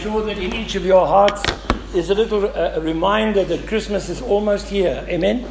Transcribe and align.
sure 0.00 0.22
that 0.22 0.38
in 0.38 0.54
each 0.54 0.76
of 0.76 0.86
your 0.86 1.06
hearts 1.06 1.42
is 1.94 2.08
a 2.08 2.14
little 2.14 2.46
uh, 2.46 2.72
a 2.74 2.80
reminder 2.80 3.44
that 3.44 3.66
Christmas 3.66 4.08
is 4.08 4.22
almost 4.22 4.68
here. 4.68 5.04
Amen? 5.08 5.46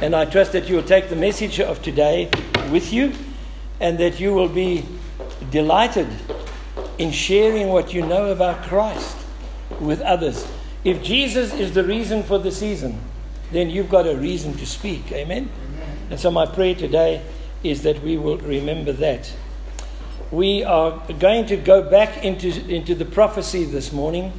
And 0.00 0.14
I 0.14 0.24
trust 0.24 0.52
that 0.52 0.68
you 0.68 0.76
will 0.76 0.84
take 0.84 1.08
the 1.08 1.16
message 1.16 1.58
of 1.58 1.82
today 1.82 2.30
with 2.70 2.92
you 2.92 3.12
and 3.80 3.98
that 3.98 4.20
you 4.20 4.32
will 4.32 4.48
be 4.48 4.84
delighted 5.50 6.06
in 6.98 7.10
sharing 7.10 7.68
what 7.68 7.92
you 7.92 8.06
know 8.06 8.30
about 8.30 8.62
Christ 8.62 9.16
with 9.80 10.00
others. 10.00 10.46
If 10.84 11.02
Jesus 11.02 11.52
is 11.52 11.72
the 11.72 11.82
reason 11.82 12.22
for 12.22 12.38
the 12.38 12.52
season, 12.52 13.00
then 13.50 13.68
you've 13.68 13.90
got 13.90 14.06
a 14.06 14.16
reason 14.16 14.54
to 14.58 14.66
speak. 14.66 15.10
Amen? 15.10 15.50
And 16.10 16.20
so, 16.20 16.30
my 16.30 16.46
prayer 16.46 16.76
today 16.76 17.20
is 17.64 17.82
that 17.82 18.00
we 18.02 18.16
will 18.16 18.38
remember 18.38 18.92
that. 18.92 19.32
We 20.32 20.64
are 20.64 21.00
going 21.20 21.46
to 21.46 21.56
go 21.56 21.88
back 21.88 22.24
into, 22.24 22.48
into 22.68 22.96
the 22.96 23.04
prophecy 23.04 23.64
this 23.64 23.92
morning 23.92 24.32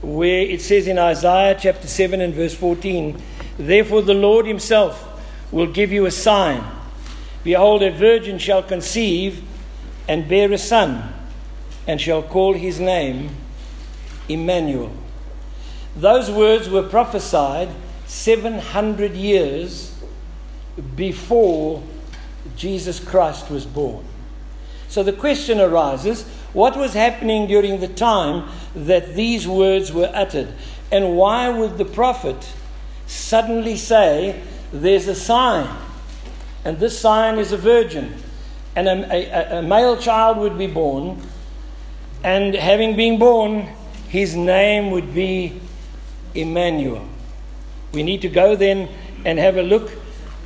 where 0.00 0.40
it 0.40 0.62
says 0.62 0.86
in 0.86 0.98
Isaiah 0.98 1.54
chapter 1.60 1.86
7 1.86 2.20
and 2.20 2.32
verse 2.32 2.54
14, 2.54 3.20
Therefore 3.58 4.00
the 4.00 4.14
Lord 4.14 4.46
himself 4.46 5.04
will 5.52 5.66
give 5.66 5.92
you 5.92 6.06
a 6.06 6.10
sign. 6.10 6.64
Behold, 7.44 7.82
a 7.82 7.90
virgin 7.90 8.38
shall 8.38 8.62
conceive 8.62 9.42
and 10.08 10.26
bear 10.26 10.50
a 10.50 10.58
son, 10.58 11.12
and 11.86 12.00
shall 12.00 12.22
call 12.22 12.54
his 12.54 12.80
name 12.80 13.28
Emmanuel. 14.30 14.92
Those 15.94 16.30
words 16.30 16.70
were 16.70 16.82
prophesied 16.82 17.68
700 18.06 19.12
years 19.12 19.94
before 20.96 21.82
Jesus 22.56 22.98
Christ 22.98 23.50
was 23.50 23.66
born. 23.66 24.07
So 24.88 25.02
the 25.02 25.12
question 25.12 25.60
arises 25.60 26.24
what 26.52 26.76
was 26.76 26.94
happening 26.94 27.46
during 27.46 27.80
the 27.80 27.88
time 27.88 28.48
that 28.74 29.14
these 29.14 29.46
words 29.46 29.92
were 29.92 30.10
uttered? 30.14 30.48
And 30.90 31.16
why 31.16 31.50
would 31.50 31.76
the 31.76 31.84
prophet 31.84 32.52
suddenly 33.06 33.76
say, 33.76 34.42
There's 34.72 35.06
a 35.06 35.14
sign, 35.14 35.68
and 36.64 36.78
this 36.78 36.98
sign 36.98 37.38
is 37.38 37.52
a 37.52 37.58
virgin, 37.58 38.14
and 38.74 38.88
a, 38.88 39.56
a, 39.56 39.58
a 39.58 39.62
male 39.62 39.96
child 39.98 40.38
would 40.38 40.56
be 40.56 40.66
born, 40.66 41.22
and 42.24 42.54
having 42.54 42.96
been 42.96 43.18
born, 43.18 43.68
his 44.08 44.34
name 44.34 44.90
would 44.90 45.14
be 45.14 45.60
Emmanuel. 46.34 47.06
We 47.92 48.02
need 48.02 48.22
to 48.22 48.28
go 48.28 48.56
then 48.56 48.88
and 49.24 49.38
have 49.38 49.56
a 49.56 49.62
look 49.62 49.92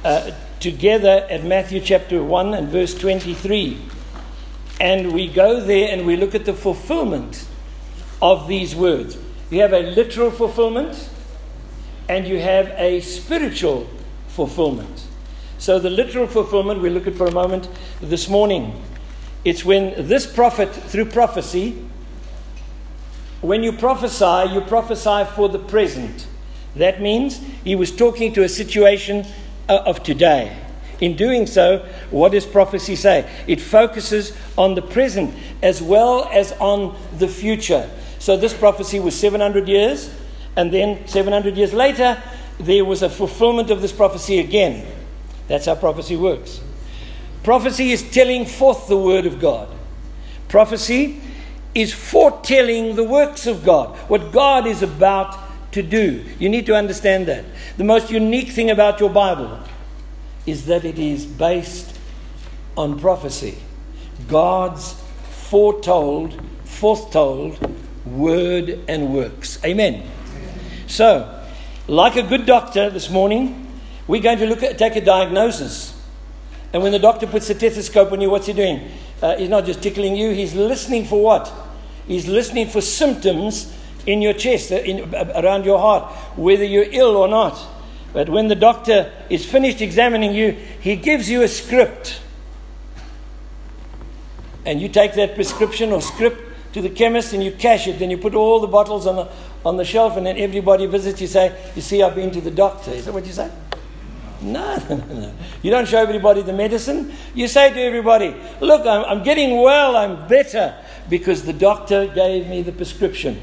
uh, 0.05 0.33
together 0.59 1.27
at 1.31 1.45
Matthew 1.45 1.81
chapter 1.81 2.23
1 2.23 2.55
and 2.55 2.69
verse 2.69 2.95
23. 2.95 3.79
And 4.83 5.13
we 5.13 5.29
go 5.29 5.61
there 5.61 5.93
and 5.93 6.05
we 6.05 6.17
look 6.17 6.35
at 6.35 6.45
the 6.45 6.53
fulfillment 6.53 7.47
of 8.21 8.49
these 8.49 8.75
words. 8.75 9.17
You 9.49 9.61
have 9.61 9.73
a 9.73 9.79
literal 9.79 10.33
fulfillment 10.33 11.09
and 12.09 12.27
you 12.27 12.41
have 12.41 12.67
a 12.77 13.01
spiritual 13.01 13.89
fulfillment. 14.27 15.07
So, 15.59 15.79
the 15.79 15.89
literal 15.89 16.27
fulfillment 16.27 16.83
we 16.83 16.91
look 16.91 17.07
at 17.07 17.15
for 17.15 17.29
a 17.29 17.31
moment 17.31 17.69
this 18.01 18.29
morning. 18.29 18.83
It's 19.45 19.65
when 19.65 20.09
this 20.09 20.27
prophet, 20.27 20.73
through 20.73 21.07
prophecy, 21.07 21.79
when 23.41 23.63
you 23.63 23.73
prophesy, 23.73 24.53
you 24.53 24.63
prophesy 24.63 25.31
for 25.37 25.49
the 25.49 25.61
present. 25.61 26.27
That 26.75 27.01
means 27.01 27.39
he 27.63 27.77
was 27.77 27.95
talking 27.95 28.33
to 28.33 28.43
a 28.43 28.49
situation 28.49 29.27
uh, 29.69 29.85
of 29.87 30.03
today. 30.03 30.57
In 31.03 31.17
doing 31.17 31.49
so, 31.49 31.85
what 32.13 32.31
does 32.31 32.47
prophecy 32.47 32.95
say? 32.95 33.29
It 33.49 33.61
focuses 33.61 34.37
on 34.57 34.77
the 34.77 34.83
present 34.83 35.35
as 35.61 35.83
well 35.83 36.29
as 36.33 36.53
on 36.61 36.97
the 37.19 37.27
future. 37.27 37.91
So 38.21 38.37
this 38.37 38.55
prophecy 38.55 39.01
was 39.01 39.19
700 39.19 39.67
years, 39.67 40.15
and 40.55 40.73
then 40.73 41.05
700 41.09 41.57
years 41.57 41.75
later, 41.75 42.23
there 42.61 42.85
was 42.85 43.03
a 43.03 43.11
fulfillment 43.11 43.69
of 43.69 43.83
this 43.83 43.91
prophecy 43.91 44.39
again. 44.39 44.87
That's 45.49 45.67
how 45.67 45.75
prophecy 45.75 46.15
works. 46.15 46.61
Prophecy 47.43 47.91
is 47.91 48.09
telling 48.09 48.47
forth 48.47 48.87
the 48.87 48.97
word 48.97 49.27
of 49.27 49.41
God. 49.41 49.69
Prophecy 50.47 51.21
is 51.75 51.93
foretelling 51.93 52.95
the 52.95 53.03
works 53.03 53.49
of 53.49 53.65
God, 53.65 53.97
what 54.09 54.31
God 54.31 54.69
is 54.69 54.85
about 54.85 55.37
to 55.73 55.83
do. 55.83 56.25
You 56.39 56.49
need 56.49 56.67
to 56.67 56.77
understand 56.77 57.27
that. 57.27 57.45
The 57.77 57.83
most 57.83 58.09
unique 58.09 58.51
thing 58.51 58.71
about 58.71 59.01
your 59.01 59.11
Bible 59.11 59.59
is 60.47 60.67
that 60.67 60.85
it 60.85 60.99
is 60.99 61.25
based 61.25 61.97
on 62.77 62.99
prophecy. 62.99 63.59
God's 64.29 64.95
foretold, 65.31 66.41
foretold 66.65 67.59
word 68.05 68.81
and 68.89 69.15
works. 69.15 69.63
Amen. 69.65 70.09
So, 70.87 71.43
like 71.87 72.17
a 72.17 72.23
good 72.23 72.47
doctor 72.47 72.91
this 72.91 73.11
morning, 73.11 73.67
we're 74.07 74.23
going 74.23 74.39
to 74.39 74.47
look 74.47 74.63
at, 74.63 74.79
take 74.79 74.97
a 74.97 75.01
diagnosis. 75.01 75.99
And 76.73 76.83
when 76.83 76.93
the 76.93 76.99
doctor 76.99 77.27
puts 77.27 77.49
a 77.51 77.55
stethoscope 77.55 78.13
on 78.13 78.21
you, 78.21 78.31
what's 78.31 78.47
he 78.47 78.53
doing? 78.53 78.91
Uh, 79.21 79.37
he's 79.37 79.49
not 79.49 79.65
just 79.65 79.83
tickling 79.83 80.17
you, 80.17 80.31
he's 80.31 80.55
listening 80.55 81.05
for 81.05 81.23
what? 81.23 81.53
He's 82.07 82.27
listening 82.27 82.69
for 82.69 82.81
symptoms 82.81 83.77
in 84.07 84.23
your 84.23 84.33
chest, 84.33 84.73
uh, 84.73 84.77
in, 84.77 85.15
around 85.15 85.65
your 85.65 85.79
heart, 85.79 86.13
whether 86.37 86.65
you're 86.65 86.87
ill 86.91 87.17
or 87.17 87.29
not. 87.29 87.61
But 88.13 88.29
when 88.29 88.49
the 88.49 88.55
doctor 88.55 89.13
is 89.31 89.45
finished 89.45 89.81
examining 89.81 90.35
you, 90.35 90.53
he 90.53 90.97
gives 90.97 91.31
you 91.31 91.43
a 91.43 91.49
script. 91.49 92.21
And 94.65 94.81
you 94.81 94.89
take 94.89 95.15
that 95.15 95.35
prescription 95.35 95.93
or 95.93 96.03
script 96.03 96.41
to 96.75 96.83
the 96.83 96.91
chemist 96.91 97.33
and 97.33 97.43
you 97.43 97.53
cash 97.53 97.87
it. 97.87 97.99
Then 97.99 98.11
you 98.11 98.19
put 98.19 98.35
all 98.35 98.61
the 98.61 98.67
bottles 98.67 99.07
on 99.07 99.17
the, 99.17 99.29
on 99.65 99.77
the 99.77 99.85
shelf, 99.85 100.17
and 100.17 100.27
then 100.27 100.37
everybody 100.37 100.87
visits 100.87 101.21
you 101.21 101.27
say, 101.27 101.57
You 101.75 101.83
see, 101.83 102.03
I've 102.03 102.15
been 102.15 102.31
to 102.33 102.41
the 102.41 102.51
doctor. 102.51 102.91
Is 102.91 103.07
that 103.07 103.15
what 103.15 103.27
you 103.27 103.33
say? 103.33 103.51
No, 104.43 104.77
no, 104.91 104.97
no. 104.97 105.35
You 105.63 105.71
don't 105.71 105.89
show 105.89 105.99
everybody 105.99 106.43
the 106.43 106.53
medicine. 106.53 107.13
You 107.35 107.49
say 107.49 107.73
to 107.73 107.81
everybody, 107.81 108.35
Look, 108.61 108.87
I'm, 108.87 109.05
I'm 109.05 109.25
getting 109.25 109.61
well, 109.61 109.97
I'm 109.97 110.29
better, 110.29 110.77
because 111.09 111.45
the 111.45 111.53
doctor 111.53 112.07
gave 112.09 112.47
me 112.47 112.63
the 112.63 112.73
prescription. 112.73 113.43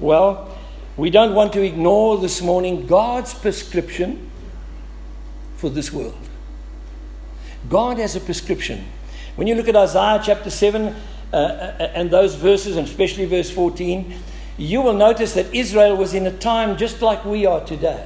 Well, 0.00 0.57
we 0.98 1.10
don't 1.10 1.32
want 1.32 1.52
to 1.52 1.62
ignore 1.62 2.18
this 2.18 2.42
morning 2.42 2.86
God's 2.86 3.32
prescription 3.32 4.28
for 5.56 5.70
this 5.70 5.92
world. 5.92 6.18
God 7.68 7.98
has 7.98 8.16
a 8.16 8.20
prescription. 8.20 8.84
When 9.36 9.46
you 9.46 9.54
look 9.54 9.68
at 9.68 9.76
Isaiah 9.76 10.20
chapter 10.22 10.50
7 10.50 10.96
uh, 11.32 11.36
uh, 11.36 11.92
and 11.94 12.10
those 12.10 12.34
verses, 12.34 12.76
and 12.76 12.86
especially 12.86 13.26
verse 13.26 13.48
14, 13.48 14.12
you 14.56 14.82
will 14.82 14.92
notice 14.92 15.34
that 15.34 15.54
Israel 15.54 15.96
was 15.96 16.14
in 16.14 16.26
a 16.26 16.36
time 16.36 16.76
just 16.76 17.00
like 17.00 17.24
we 17.24 17.46
are 17.46 17.64
today. 17.64 18.04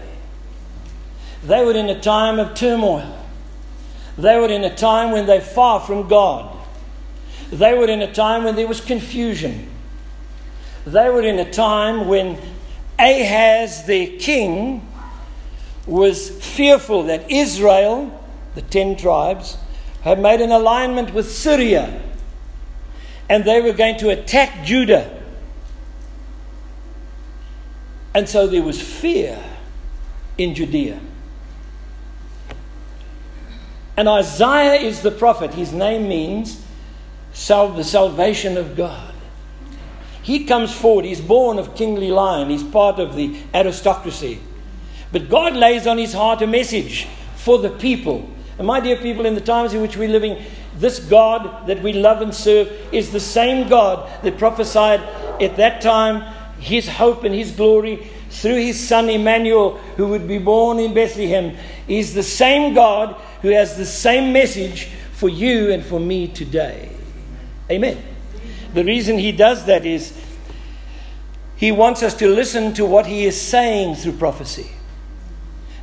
They 1.43 1.65
were 1.65 1.73
in 1.73 1.89
a 1.89 1.99
time 1.99 2.39
of 2.39 2.55
turmoil. 2.55 3.19
They 4.19 4.39
were 4.39 4.51
in 4.51 4.65
a 4.65 4.75
time 4.75 5.13
when 5.13 5.25
they're 5.25 5.41
far 5.41 5.81
from 5.81 6.09
God. 6.09 6.59
They 7.51 7.73
were 7.73 7.89
in 7.89 8.03
a 8.03 8.13
time 8.13 8.45
when 8.45 8.55
there 8.55 8.69
was 8.69 8.83
confusion. 8.83 9.71
They 10.87 11.09
were 11.09 11.23
in 11.23 11.39
a 11.39 11.51
time 11.51 12.07
when 12.07 12.39
Ahaz, 12.99 13.87
their 13.87 14.19
king, 14.19 14.87
was 15.87 16.31
fearful 16.31 17.05
that 17.05 17.31
Israel, 17.31 18.23
the 18.55 18.63
ten 18.63 18.97
tribes, 18.97 19.57
had 20.03 20.21
made 20.21 20.41
an 20.41 20.53
alignment 20.53 21.13
with 21.15 21.31
Syria 21.31 22.03
and 23.33 23.45
they 23.45 23.63
were 23.63 23.73
going 23.73 23.97
to 23.97 24.11
attack 24.11 24.63
Judah. 24.65 25.23
And 28.15 28.29
so 28.29 28.47
there 28.47 28.63
was 28.63 28.81
fear 28.81 29.43
in 30.37 30.55
Judea. 30.55 31.01
And 33.97 34.07
Isaiah 34.07 34.81
is 34.81 35.01
the 35.01 35.11
prophet. 35.11 35.55
His 35.55 35.73
name 35.73 36.09
means 36.09 36.63
the 37.33 37.83
salvation 37.83 38.59
of 38.59 38.77
God. 38.77 39.12
He 40.23 40.45
comes 40.45 40.73
forward. 40.73 41.05
He's 41.05 41.21
born 41.21 41.59
of 41.59 41.75
kingly 41.75 42.11
line. 42.11 42.49
He's 42.49 42.63
part 42.63 42.99
of 42.99 43.17
the 43.17 43.37
aristocracy. 43.53 44.41
But 45.11 45.29
God 45.29 45.55
lays 45.55 45.87
on 45.87 45.99
his 45.99 46.13
heart 46.13 46.43
a 46.43 46.47
message 46.47 47.07
for 47.37 47.59
the 47.59 47.71
people. 47.71 48.31
And 48.59 48.67
my 48.67 48.81
dear 48.81 48.97
people, 48.97 49.27
in 49.27 49.35
the 49.35 49.41
times 49.41 49.75
in 49.75 49.83
which 49.83 49.97
we're 49.97 50.09
living, 50.09 50.43
this 50.77 51.01
God 51.01 51.67
that 51.67 51.83
we 51.83 51.93
love 51.93 52.23
and 52.23 52.35
serve 52.35 52.71
is 52.93 53.11
the 53.13 53.21
same 53.21 53.69
God 53.69 54.09
that 54.23 54.39
prophesied 54.39 55.01
at 55.41 55.57
that 55.57 55.83
time 55.83 56.23
his 56.59 56.89
hope 56.89 57.25
and 57.25 57.35
his 57.35 57.51
glory 57.51 58.09
through 58.31 58.57
his 58.57 58.79
son 58.81 59.11
Emmanuel, 59.11 59.77
who 59.97 60.09
would 60.09 60.27
be 60.27 60.39
born 60.39 60.79
in 60.79 60.95
Bethlehem, 60.95 61.57
is 61.89 62.15
the 62.15 62.23
same 62.23 62.73
God 62.73 63.15
who 63.43 63.49
has 63.49 63.77
the 63.77 63.85
same 63.85 64.33
message 64.33 64.89
for 65.13 65.29
you 65.29 65.71
and 65.73 65.85
for 65.85 66.01
me 66.01 66.29
today. 66.29 66.89
Amen. 67.71 68.12
The 68.75 68.85
reason 68.85 69.19
he 69.19 69.33
does 69.33 69.67
that 69.67 69.85
is 69.85 70.17
he 71.57 71.71
wants 71.71 72.03
us 72.03 72.15
to 72.15 72.29
listen 72.29 72.75
to 72.75 72.85
what 72.85 73.07
he 73.07 73.25
is 73.25 73.41
saying 73.41 73.97
through 73.97 74.13
prophecy. 74.13 74.71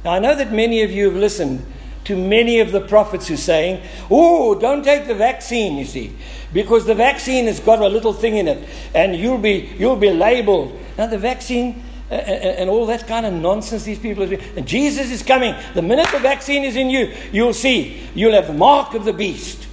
Now, 0.04 0.12
I 0.12 0.20
know 0.20 0.36
that 0.36 0.52
many 0.52 0.82
of 0.82 0.92
you 0.92 1.06
have 1.06 1.16
listened 1.16 1.66
to 2.06 2.18
many 2.18 2.60
of 2.60 2.72
the 2.72 2.82
prophets 2.82 3.28
who 3.28 3.36
are 3.36 3.38
saying, 3.38 3.82
Oh, 4.10 4.56
don't 4.56 4.84
take 4.84 5.08
the 5.08 5.16
vaccine, 5.16 5.78
you 5.78 5.86
see, 5.86 6.16
because 6.52 6.86
the 6.86 6.96
vaccine 6.96 7.46
has 7.46 7.60
got 7.60 7.80
a 7.80 7.88
little 7.88 8.14
thing 8.14 8.38
in 8.38 8.48
it 8.48 8.68
and 8.96 9.16
you'll 9.16 9.38
be, 9.38 9.74
you'll 9.78 9.96
be 9.96 10.10
labeled. 10.10 10.78
Now, 10.98 11.08
the 11.08 11.18
vaccine 11.18 11.84
uh, 12.12 12.16
uh, 12.16 12.18
uh, 12.18 12.22
and 12.22 12.70
all 12.72 12.88
that 12.88 13.06
kind 13.06 13.24
of 13.24 13.34
nonsense 13.34 13.84
these 13.84 14.00
people 14.00 14.24
are 14.24 14.28
doing. 14.28 14.42
And 14.58 14.68
Jesus 14.68 15.12
is 15.12 15.22
coming. 15.22 15.54
The 15.76 15.84
minute 15.84 16.08
the 16.12 16.18
vaccine 16.20 16.64
is 16.64 16.76
in 16.76 16.90
you, 16.90 17.14
you'll 17.32 17.54
see. 17.54 18.02
You'll 18.16 18.34
have 18.34 18.48
the 18.48 18.54
mark 18.54 18.96
of 18.96 19.06
the 19.06 19.14
beast. 19.14 19.68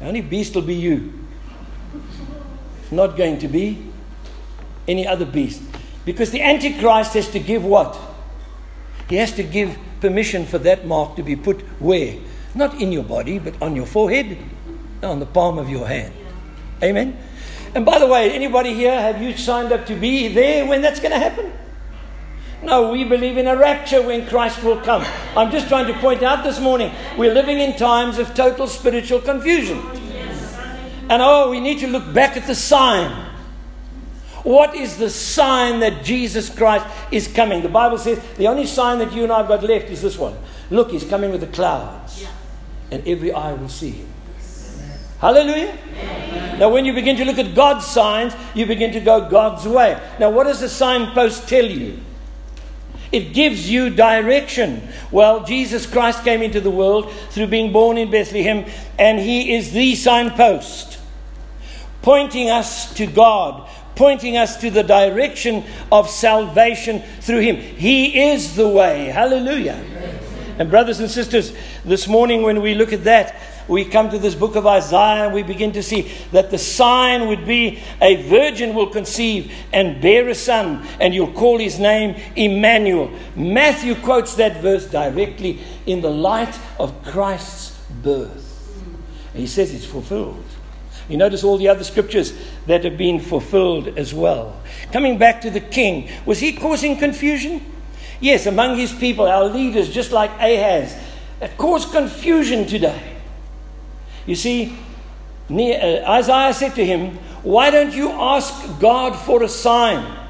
The 0.00 0.06
only 0.08 0.22
beast 0.22 0.56
will 0.56 0.62
be 0.62 0.74
you. 0.74 1.23
Not 2.94 3.16
going 3.16 3.38
to 3.40 3.48
be 3.48 3.90
any 4.86 5.06
other 5.06 5.24
beast. 5.24 5.62
Because 6.04 6.30
the 6.30 6.42
Antichrist 6.42 7.14
has 7.14 7.28
to 7.30 7.40
give 7.40 7.64
what? 7.64 7.98
He 9.08 9.16
has 9.16 9.32
to 9.32 9.42
give 9.42 9.76
permission 10.00 10.46
for 10.46 10.58
that 10.58 10.86
mark 10.86 11.16
to 11.16 11.22
be 11.22 11.36
put 11.36 11.60
where? 11.80 12.16
Not 12.54 12.80
in 12.80 12.92
your 12.92 13.04
body, 13.04 13.38
but 13.38 13.60
on 13.60 13.74
your 13.74 13.86
forehead, 13.86 14.38
on 15.02 15.18
the 15.18 15.26
palm 15.26 15.58
of 15.58 15.68
your 15.68 15.86
hand. 15.86 16.12
Amen? 16.82 17.16
And 17.74 17.84
by 17.84 17.98
the 17.98 18.06
way, 18.06 18.30
anybody 18.30 18.74
here, 18.74 18.98
have 19.00 19.20
you 19.20 19.36
signed 19.36 19.72
up 19.72 19.86
to 19.86 19.96
be 19.96 20.28
there 20.28 20.66
when 20.66 20.80
that's 20.82 21.00
going 21.00 21.12
to 21.12 21.18
happen? 21.18 21.52
No, 22.62 22.92
we 22.92 23.04
believe 23.04 23.36
in 23.36 23.46
a 23.46 23.56
rapture 23.56 24.00
when 24.00 24.26
Christ 24.26 24.62
will 24.62 24.80
come. 24.80 25.04
I'm 25.36 25.50
just 25.50 25.68
trying 25.68 25.86
to 25.92 25.98
point 26.00 26.22
out 26.22 26.44
this 26.44 26.60
morning 26.60 26.92
we're 27.18 27.34
living 27.34 27.58
in 27.58 27.76
times 27.76 28.18
of 28.18 28.34
total 28.34 28.66
spiritual 28.68 29.20
confusion. 29.20 29.82
And 31.10 31.22
oh, 31.22 31.50
we 31.50 31.60
need 31.60 31.80
to 31.80 31.86
look 31.86 32.12
back 32.12 32.36
at 32.36 32.46
the 32.46 32.54
sign. 32.54 33.30
What 34.42 34.74
is 34.74 34.98
the 34.98 35.08
sign 35.08 35.80
that 35.80 36.04
Jesus 36.04 36.50
Christ 36.50 36.86
is 37.10 37.28
coming? 37.28 37.62
The 37.62 37.68
Bible 37.68 37.98
says 37.98 38.22
the 38.36 38.46
only 38.46 38.66
sign 38.66 38.98
that 38.98 39.12
you 39.12 39.22
and 39.22 39.32
I 39.32 39.38
have 39.38 39.48
got 39.48 39.62
left 39.62 39.88
is 39.88 40.02
this 40.02 40.18
one. 40.18 40.36
Look, 40.70 40.90
he's 40.90 41.04
coming 41.04 41.30
with 41.30 41.40
the 41.40 41.46
clouds, 41.46 42.26
and 42.90 43.06
every 43.06 43.32
eye 43.32 43.52
will 43.54 43.68
see 43.68 43.90
him. 43.90 44.08
Hallelujah. 45.18 45.78
Now, 46.58 46.68
when 46.68 46.84
you 46.84 46.92
begin 46.92 47.16
to 47.16 47.24
look 47.24 47.38
at 47.38 47.54
God's 47.54 47.86
signs, 47.86 48.34
you 48.54 48.66
begin 48.66 48.92
to 48.92 49.00
go 49.00 49.28
God's 49.28 49.66
way. 49.66 49.98
Now, 50.20 50.30
what 50.30 50.44
does 50.44 50.60
the 50.60 50.68
signpost 50.68 51.48
tell 51.48 51.64
you? 51.64 52.00
It 53.10 53.32
gives 53.32 53.70
you 53.70 53.90
direction. 53.90 54.86
Well, 55.10 55.44
Jesus 55.44 55.86
Christ 55.86 56.24
came 56.24 56.42
into 56.42 56.60
the 56.60 56.70
world 56.70 57.12
through 57.30 57.46
being 57.46 57.72
born 57.72 57.96
in 57.96 58.10
Bethlehem, 58.10 58.70
and 58.98 59.18
He 59.18 59.54
is 59.54 59.72
the 59.72 59.94
signpost, 59.94 60.93
pointing 62.04 62.50
us 62.50 62.92
to 62.92 63.06
God, 63.06 63.66
pointing 63.94 64.36
us 64.36 64.58
to 64.58 64.70
the 64.70 64.82
direction 64.82 65.64
of 65.90 66.10
salvation 66.10 67.00
through 67.22 67.40
Him. 67.40 67.56
He 67.56 68.28
is 68.28 68.56
the 68.56 68.68
way. 68.68 69.06
Hallelujah. 69.06 69.82
And, 70.58 70.70
brothers 70.70 71.00
and 71.00 71.10
sisters, 71.10 71.54
this 71.82 72.06
morning 72.06 72.42
when 72.42 72.60
we 72.60 72.74
look 72.74 72.92
at 72.92 73.04
that, 73.04 73.34
we 73.68 73.86
come 73.86 74.10
to 74.10 74.18
this 74.18 74.34
book 74.34 74.54
of 74.54 74.66
Isaiah 74.66 75.24
and 75.24 75.34
we 75.34 75.42
begin 75.42 75.72
to 75.72 75.82
see 75.82 76.12
that 76.32 76.50
the 76.50 76.58
sign 76.58 77.26
would 77.28 77.46
be 77.46 77.82
a 78.02 78.16
virgin 78.28 78.74
will 78.74 78.88
conceive 78.90 79.50
and 79.72 80.02
bear 80.02 80.28
a 80.28 80.34
son, 80.34 80.86
and 81.00 81.14
you'll 81.14 81.32
call 81.32 81.58
his 81.58 81.78
name 81.78 82.20
Emmanuel. 82.36 83.10
Matthew 83.34 83.94
quotes 83.94 84.34
that 84.34 84.60
verse 84.60 84.84
directly 84.84 85.58
in 85.86 86.02
the 86.02 86.10
light 86.10 86.54
of 86.78 87.02
Christ's 87.02 87.80
birth. 88.02 88.42
He 89.32 89.46
says 89.46 89.72
it's 89.72 89.86
fulfilled. 89.86 90.43
You 91.08 91.16
notice 91.16 91.44
all 91.44 91.58
the 91.58 91.68
other 91.68 91.84
scriptures 91.84 92.32
that 92.66 92.84
have 92.84 92.96
been 92.96 93.20
fulfilled 93.20 93.88
as 93.98 94.14
well. 94.14 94.60
Coming 94.92 95.18
back 95.18 95.40
to 95.42 95.50
the 95.50 95.60
king, 95.60 96.08
was 96.24 96.40
he 96.40 96.52
causing 96.52 96.96
confusion? 96.96 97.64
Yes, 98.20 98.46
among 98.46 98.78
his 98.78 98.92
people, 98.92 99.26
our 99.26 99.44
leaders, 99.44 99.92
just 99.92 100.12
like 100.12 100.30
Ahaz, 100.38 100.96
it 101.42 101.56
caused 101.58 101.92
confusion 101.92 102.66
today. 102.66 103.16
You 104.24 104.34
see, 104.34 104.76
uh, 105.50 106.10
Isaiah 106.10 106.54
said 106.54 106.74
to 106.76 106.84
him, 106.84 107.18
Why 107.42 107.70
don't 107.70 107.92
you 107.92 108.10
ask 108.10 108.80
God 108.80 109.14
for 109.14 109.42
a 109.42 109.48
sign? 109.48 110.20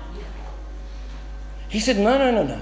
He 1.68 1.78
said, 1.78 1.98
No, 1.98 2.18
no, 2.18 2.32
no, 2.32 2.42
no. 2.42 2.60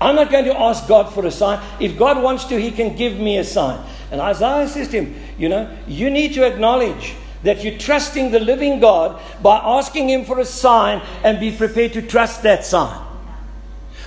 I'm 0.00 0.16
not 0.16 0.32
going 0.32 0.46
to 0.46 0.58
ask 0.58 0.88
God 0.88 1.14
for 1.14 1.24
a 1.26 1.30
sign. 1.30 1.62
If 1.78 1.96
God 1.96 2.20
wants 2.20 2.44
to, 2.46 2.60
He 2.60 2.72
can 2.72 2.96
give 2.96 3.18
me 3.18 3.38
a 3.38 3.44
sign. 3.44 3.86
And 4.10 4.20
Isaiah 4.20 4.66
says 4.68 4.88
to 4.88 5.04
him, 5.04 5.14
You 5.38 5.48
know, 5.48 5.78
you 5.86 6.10
need 6.10 6.34
to 6.34 6.44
acknowledge 6.44 7.14
that 7.42 7.64
you're 7.64 7.78
trusting 7.78 8.30
the 8.30 8.40
living 8.40 8.80
God 8.80 9.20
by 9.42 9.58
asking 9.58 10.08
Him 10.10 10.24
for 10.24 10.38
a 10.38 10.44
sign 10.44 11.02
and 11.24 11.40
be 11.40 11.50
prepared 11.50 11.92
to 11.94 12.02
trust 12.02 12.42
that 12.42 12.64
sign. 12.64 13.00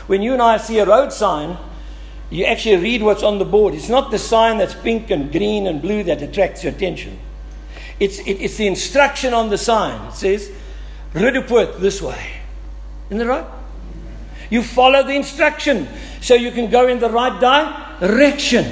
When 0.08 0.22
you 0.22 0.34
and 0.34 0.42
I 0.42 0.58
see 0.58 0.80
a 0.80 0.86
road 0.86 1.12
sign, 1.12 1.58
you 2.30 2.46
actually 2.46 2.78
read 2.78 3.02
what's 3.02 3.24
on 3.24 3.40
the 3.40 3.46
board. 3.46 3.74
It's 3.74 3.90
not 3.90 4.12
the 4.12 4.18
sign 4.18 4.58
that's 4.58 4.74
pink 4.74 5.12
and 5.12 5.32
green 5.32 5.68
and 5.68 5.82
blue 5.82 6.04
that 6.04 6.22
attracts 6.22 6.64
your 6.64 6.74
attention. 6.74 7.20
It's, 8.00 8.20
it, 8.20 8.42
it's 8.42 8.58
the 8.58 8.68
instruction 8.68 9.34
on 9.34 9.50
the 9.50 9.58
sign. 9.58 10.10
It 10.10 10.14
says, 10.14 10.52
Roodepoort 11.14 11.80
this 11.80 12.02
way. 12.02 12.42
Isn't 13.10 13.20
that 13.20 13.28
right? 13.28 13.46
You 14.50 14.62
follow 14.62 15.04
the 15.04 15.14
instruction 15.14 15.88
so 16.22 16.36
you 16.36 16.52
can 16.52 16.70
go 16.70 16.88
in 16.88 17.00
the 17.00 17.10
right 17.10 17.40
direction. 18.00 18.72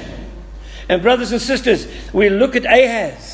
And, 0.88 1.02
brothers 1.02 1.32
and 1.32 1.40
sisters, 1.40 1.88
we 2.12 2.28
look 2.28 2.54
at 2.54 2.66
Ahaz. 2.66 3.33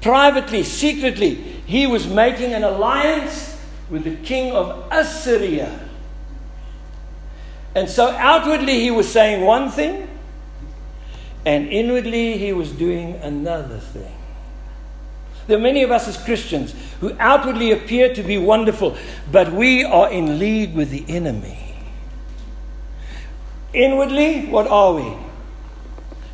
Privately, 0.00 0.62
secretly, 0.62 1.34
he 1.66 1.86
was 1.86 2.06
making 2.06 2.54
an 2.54 2.64
alliance 2.64 3.58
with 3.90 4.04
the 4.04 4.16
king 4.16 4.52
of 4.52 4.86
Assyria. 4.90 5.80
And 7.74 7.88
so 7.88 8.08
outwardly 8.10 8.80
he 8.80 8.90
was 8.90 9.10
saying 9.10 9.44
one 9.44 9.70
thing, 9.70 10.08
and 11.44 11.68
inwardly 11.68 12.38
he 12.38 12.52
was 12.52 12.72
doing 12.72 13.14
another 13.16 13.78
thing. 13.78 14.14
There 15.46 15.56
are 15.56 15.60
many 15.60 15.82
of 15.82 15.90
us 15.90 16.06
as 16.06 16.22
Christians 16.22 16.74
who 17.00 17.16
outwardly 17.18 17.72
appear 17.72 18.12
to 18.14 18.22
be 18.22 18.36
wonderful, 18.36 18.96
but 19.32 19.50
we 19.52 19.82
are 19.82 20.10
in 20.10 20.38
league 20.38 20.74
with 20.74 20.90
the 20.90 21.04
enemy. 21.08 21.74
Inwardly, 23.72 24.46
what 24.46 24.66
are 24.66 24.94
we? 24.94 25.16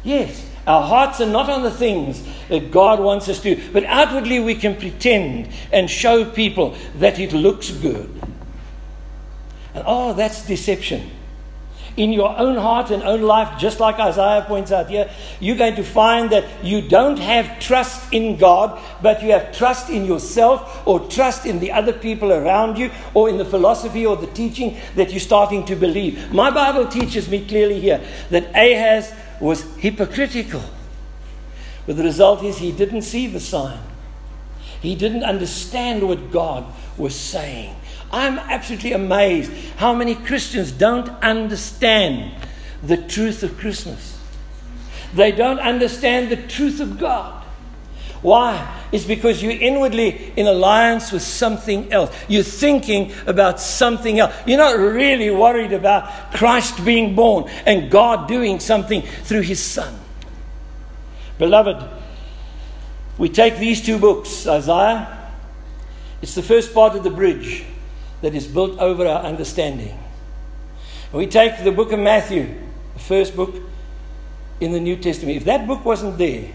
Yes, 0.02 0.44
our 0.66 0.82
hearts 0.82 1.20
are 1.20 1.26
not 1.26 1.50
on 1.50 1.62
the 1.62 1.70
things 1.70 2.22
that 2.49 2.70
God 2.70 3.00
wants 3.00 3.28
us 3.28 3.40
to, 3.40 3.55
do, 3.55 3.72
but 3.72 3.84
outwardly 3.84 4.40
we 4.40 4.55
can 4.55 4.76
pretend 4.76 5.49
and 5.72 5.90
show 5.90 6.25
people 6.25 6.76
that 6.96 7.19
it 7.19 7.32
looks 7.32 7.70
good. 7.70 8.11
And 9.75 9.84
oh, 9.87 10.14
that's 10.14 10.46
deception 10.46 11.11
in 11.96 12.12
your 12.12 12.37
own 12.38 12.56
heart 12.56 12.90
and 12.90 13.02
own 13.02 13.22
life, 13.22 13.58
just 13.58 13.78
like 13.78 13.99
Isaiah 13.99 14.44
points 14.46 14.72
out 14.72 14.90
here, 14.90 15.11
you're 15.40 15.56
going 15.56 15.76
to 15.76 15.84
find 15.84 16.31
that 16.31 16.44
you 16.64 16.88
don't 16.88 17.19
have 17.19 17.60
trust 17.60 18.12
in 18.12 18.37
God, 18.37 18.81
but 19.00 19.22
you 19.22 19.31
have 19.31 19.56
trust 19.56 19.90
in 19.90 20.05
yourself 20.05 20.87
or 20.87 21.00
trust 21.08 21.46
in 21.46 21.60
the 21.60 21.70
other 21.70 21.93
people 21.93 22.32
around 22.32 22.78
you 22.78 22.90
or 23.14 23.28
in 23.28 23.38
the 23.38 23.44
philosophy 23.44 24.05
or 24.05 24.17
the 24.17 24.26
teaching 24.28 24.77
that 24.96 25.10
you're 25.10 25.20
starting 25.20 25.65
to 25.67 25.77
believe. 25.77 26.32
My 26.32 26.50
Bible 26.50 26.86
teaches 26.86 27.29
me 27.29 27.46
clearly 27.46 27.81
here 27.81 28.05
that 28.31 28.50
Ahaz 28.55 29.12
was 29.44 29.63
hypocritical. 29.77 30.63
But 31.86 31.98
the 31.98 32.03
result 32.03 32.43
is 32.43 32.56
he 32.56 32.72
didn't 32.72 33.03
see 33.03 33.27
the 33.27 33.41
sign. 33.41 33.79
He 34.81 34.94
didn't 34.94 35.22
understand 35.22 36.08
what 36.08 36.31
God 36.31 36.65
was 36.96 37.15
saying. 37.15 37.77
I'm 38.10 38.39
absolutely 38.39 38.93
amazed 38.93 39.53
how 39.77 39.94
many 39.94 40.15
Christians 40.15 40.72
don't 40.72 41.10
understand 41.22 42.34
the 42.82 42.96
truth 42.96 43.43
of 43.43 43.58
Christmas. 43.58 44.19
They 45.13 45.31
don't 45.31 45.58
understand 45.58 46.31
the 46.31 46.36
truth 46.36 46.81
of 46.81 46.98
God. 46.98 47.44
Why? 48.24 48.81
It's 48.90 49.04
because 49.04 49.43
you're 49.43 49.52
inwardly 49.52 50.32
in 50.34 50.46
alliance 50.46 51.12
with 51.12 51.20
something 51.20 51.93
else. 51.93 52.10
You're 52.26 52.43
thinking 52.43 53.12
about 53.26 53.60
something 53.60 54.19
else. 54.19 54.34
You're 54.46 54.56
not 54.56 54.78
really 54.78 55.28
worried 55.28 55.74
about 55.74 56.32
Christ 56.32 56.82
being 56.86 57.14
born 57.14 57.50
and 57.66 57.90
God 57.90 58.26
doing 58.26 58.60
something 58.60 59.02
through 59.02 59.43
his 59.43 59.62
Son. 59.62 60.00
Beloved, 61.38 61.86
we 63.19 63.28
take 63.28 63.58
these 63.58 63.84
two 63.84 63.98
books, 63.98 64.46
Isaiah, 64.46 65.31
it's 66.22 66.34
the 66.34 66.43
first 66.43 66.72
part 66.72 66.96
of 66.96 67.04
the 67.04 67.10
bridge 67.10 67.62
that 68.22 68.34
is 68.34 68.46
built 68.46 68.78
over 68.78 69.06
our 69.06 69.22
understanding. 69.22 69.98
we 71.12 71.26
take 71.26 71.62
the 71.62 71.72
book 71.72 71.93
of 71.93 71.98
Matthew, 71.98 72.54
the 72.94 73.00
first 73.00 73.36
book 73.36 73.54
in 74.60 74.72
the 74.72 74.81
New 74.81 74.96
Testament. 74.96 75.36
If 75.36 75.44
that 75.44 75.66
book 75.66 75.84
wasn't 75.84 76.16
there, 76.16 76.48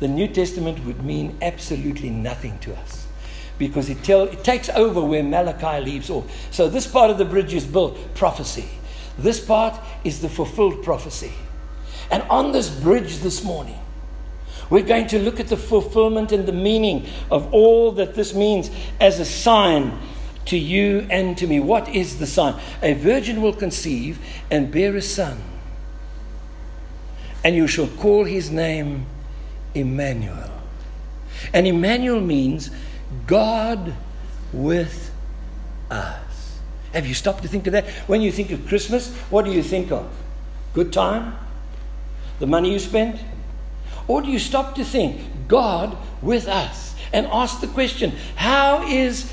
the 0.00 0.08
New 0.08 0.28
Testament 0.28 0.84
would 0.84 1.04
mean 1.04 1.36
absolutely 1.42 2.10
nothing 2.10 2.58
to 2.60 2.74
us 2.74 3.06
because 3.58 3.90
it, 3.90 4.02
tell, 4.04 4.24
it 4.24 4.44
takes 4.44 4.68
over 4.70 5.02
where 5.02 5.22
Malachi 5.22 5.84
leaves 5.84 6.10
off. 6.10 6.30
So 6.52 6.68
this 6.68 6.86
part 6.86 7.10
of 7.10 7.18
the 7.18 7.24
bridge 7.24 7.54
is 7.54 7.66
built 7.66 8.14
prophecy. 8.14 8.68
This 9.18 9.44
part 9.44 9.78
is 10.04 10.20
the 10.20 10.28
fulfilled 10.28 10.84
prophecy. 10.84 11.32
And 12.10 12.22
on 12.24 12.52
this 12.52 12.70
bridge 12.70 13.18
this 13.18 13.42
morning, 13.42 13.80
we're 14.70 14.84
going 14.84 15.08
to 15.08 15.18
look 15.18 15.40
at 15.40 15.48
the 15.48 15.56
fulfillment 15.56 16.30
and 16.30 16.46
the 16.46 16.52
meaning 16.52 17.06
of 17.30 17.52
all 17.52 17.92
that 17.92 18.14
this 18.14 18.34
means 18.34 18.70
as 19.00 19.18
a 19.18 19.24
sign 19.24 19.98
to 20.44 20.56
you 20.56 21.06
and 21.10 21.36
to 21.38 21.46
me. 21.46 21.58
What 21.58 21.88
is 21.88 22.18
the 22.18 22.26
sign? 22.26 22.60
A 22.82 22.94
virgin 22.94 23.42
will 23.42 23.52
conceive 23.52 24.18
and 24.50 24.70
bear 24.70 24.94
a 24.94 25.02
son. 25.02 25.42
and 27.44 27.56
you 27.56 27.66
shall 27.66 27.86
call 27.86 28.24
his 28.24 28.50
name 28.50 29.06
Emmanuel. 29.74 30.50
And 31.52 31.66
Emmanuel 31.66 32.20
means 32.20 32.70
God 33.26 33.94
with 34.52 35.12
us. 35.90 36.58
Have 36.92 37.06
you 37.06 37.14
stopped 37.14 37.42
to 37.42 37.48
think 37.48 37.66
of 37.66 37.72
that? 37.72 37.86
When 38.06 38.20
you 38.20 38.32
think 38.32 38.50
of 38.50 38.66
Christmas, 38.66 39.14
what 39.30 39.44
do 39.44 39.52
you 39.52 39.62
think 39.62 39.92
of? 39.92 40.10
Good 40.72 40.92
time? 40.92 41.38
The 42.38 42.46
money 42.46 42.72
you 42.72 42.78
spent? 42.78 43.20
Or 44.06 44.22
do 44.22 44.28
you 44.30 44.38
stop 44.38 44.74
to 44.76 44.84
think, 44.84 45.20
God 45.48 45.96
with 46.22 46.48
us? 46.48 46.94
And 47.12 47.26
ask 47.26 47.60
the 47.60 47.66
question, 47.66 48.12
how 48.36 48.86
is 48.86 49.32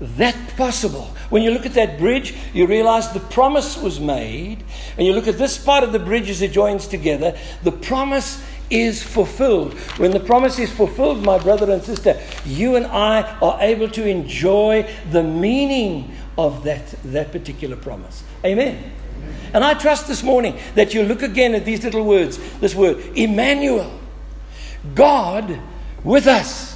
that 0.00 0.36
possible? 0.56 1.14
When 1.30 1.42
you 1.42 1.50
look 1.50 1.64
at 1.64 1.74
that 1.74 1.98
bridge, 1.98 2.34
you 2.52 2.66
realize 2.66 3.12
the 3.12 3.20
promise 3.20 3.76
was 3.76 4.00
made. 4.00 4.62
And 4.96 5.06
you 5.06 5.14
look 5.14 5.26
at 5.26 5.38
this 5.38 5.56
part 5.56 5.84
of 5.84 5.92
the 5.92 5.98
bridge 5.98 6.28
as 6.28 6.42
it 6.42 6.52
joins 6.52 6.86
together, 6.86 7.36
the 7.62 7.72
promise 7.72 8.44
is 8.70 9.02
fulfilled. 9.02 9.74
When 9.98 10.10
the 10.10 10.20
promise 10.20 10.58
is 10.58 10.70
fulfilled, 10.70 11.22
my 11.24 11.38
brother 11.38 11.70
and 11.70 11.82
sister, 11.82 12.20
you 12.44 12.76
and 12.76 12.86
I 12.86 13.22
are 13.40 13.58
able 13.60 13.88
to 13.90 14.06
enjoy 14.06 14.90
the 15.10 15.22
meaning 15.22 16.14
of 16.36 16.64
that, 16.64 16.94
that 17.04 17.32
particular 17.32 17.76
promise. 17.76 18.24
Amen. 18.44 18.92
And 19.52 19.62
I 19.62 19.74
trust 19.74 20.08
this 20.08 20.22
morning 20.22 20.58
that 20.74 20.94
you 20.94 21.04
look 21.04 21.22
again 21.22 21.54
at 21.54 21.64
these 21.64 21.84
little 21.84 22.04
words 22.04 22.38
this 22.60 22.74
word, 22.74 22.98
Emmanuel, 23.14 24.00
God 24.94 25.60
with 26.02 26.26
us. 26.26 26.74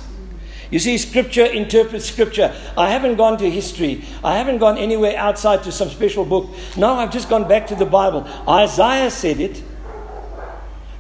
You 0.71 0.79
see, 0.79 0.99
Scripture 0.99 1.47
interprets 1.47 2.05
Scripture. 2.05 2.55
I 2.77 2.91
haven't 2.91 3.17
gone 3.17 3.39
to 3.39 3.51
history. 3.51 4.05
I 4.23 4.37
haven't 4.37 4.59
gone 4.59 4.77
anywhere 4.77 5.17
outside 5.17 5.63
to 5.65 5.73
some 5.73 5.89
special 5.89 6.25
book. 6.25 6.51
No, 6.77 6.95
I've 6.95 7.11
just 7.11 7.29
gone 7.29 7.49
back 7.49 7.67
to 7.69 7.75
the 7.75 7.87
Bible. 7.87 8.27
Isaiah 8.47 9.11
said 9.11 9.41
it. 9.41 9.63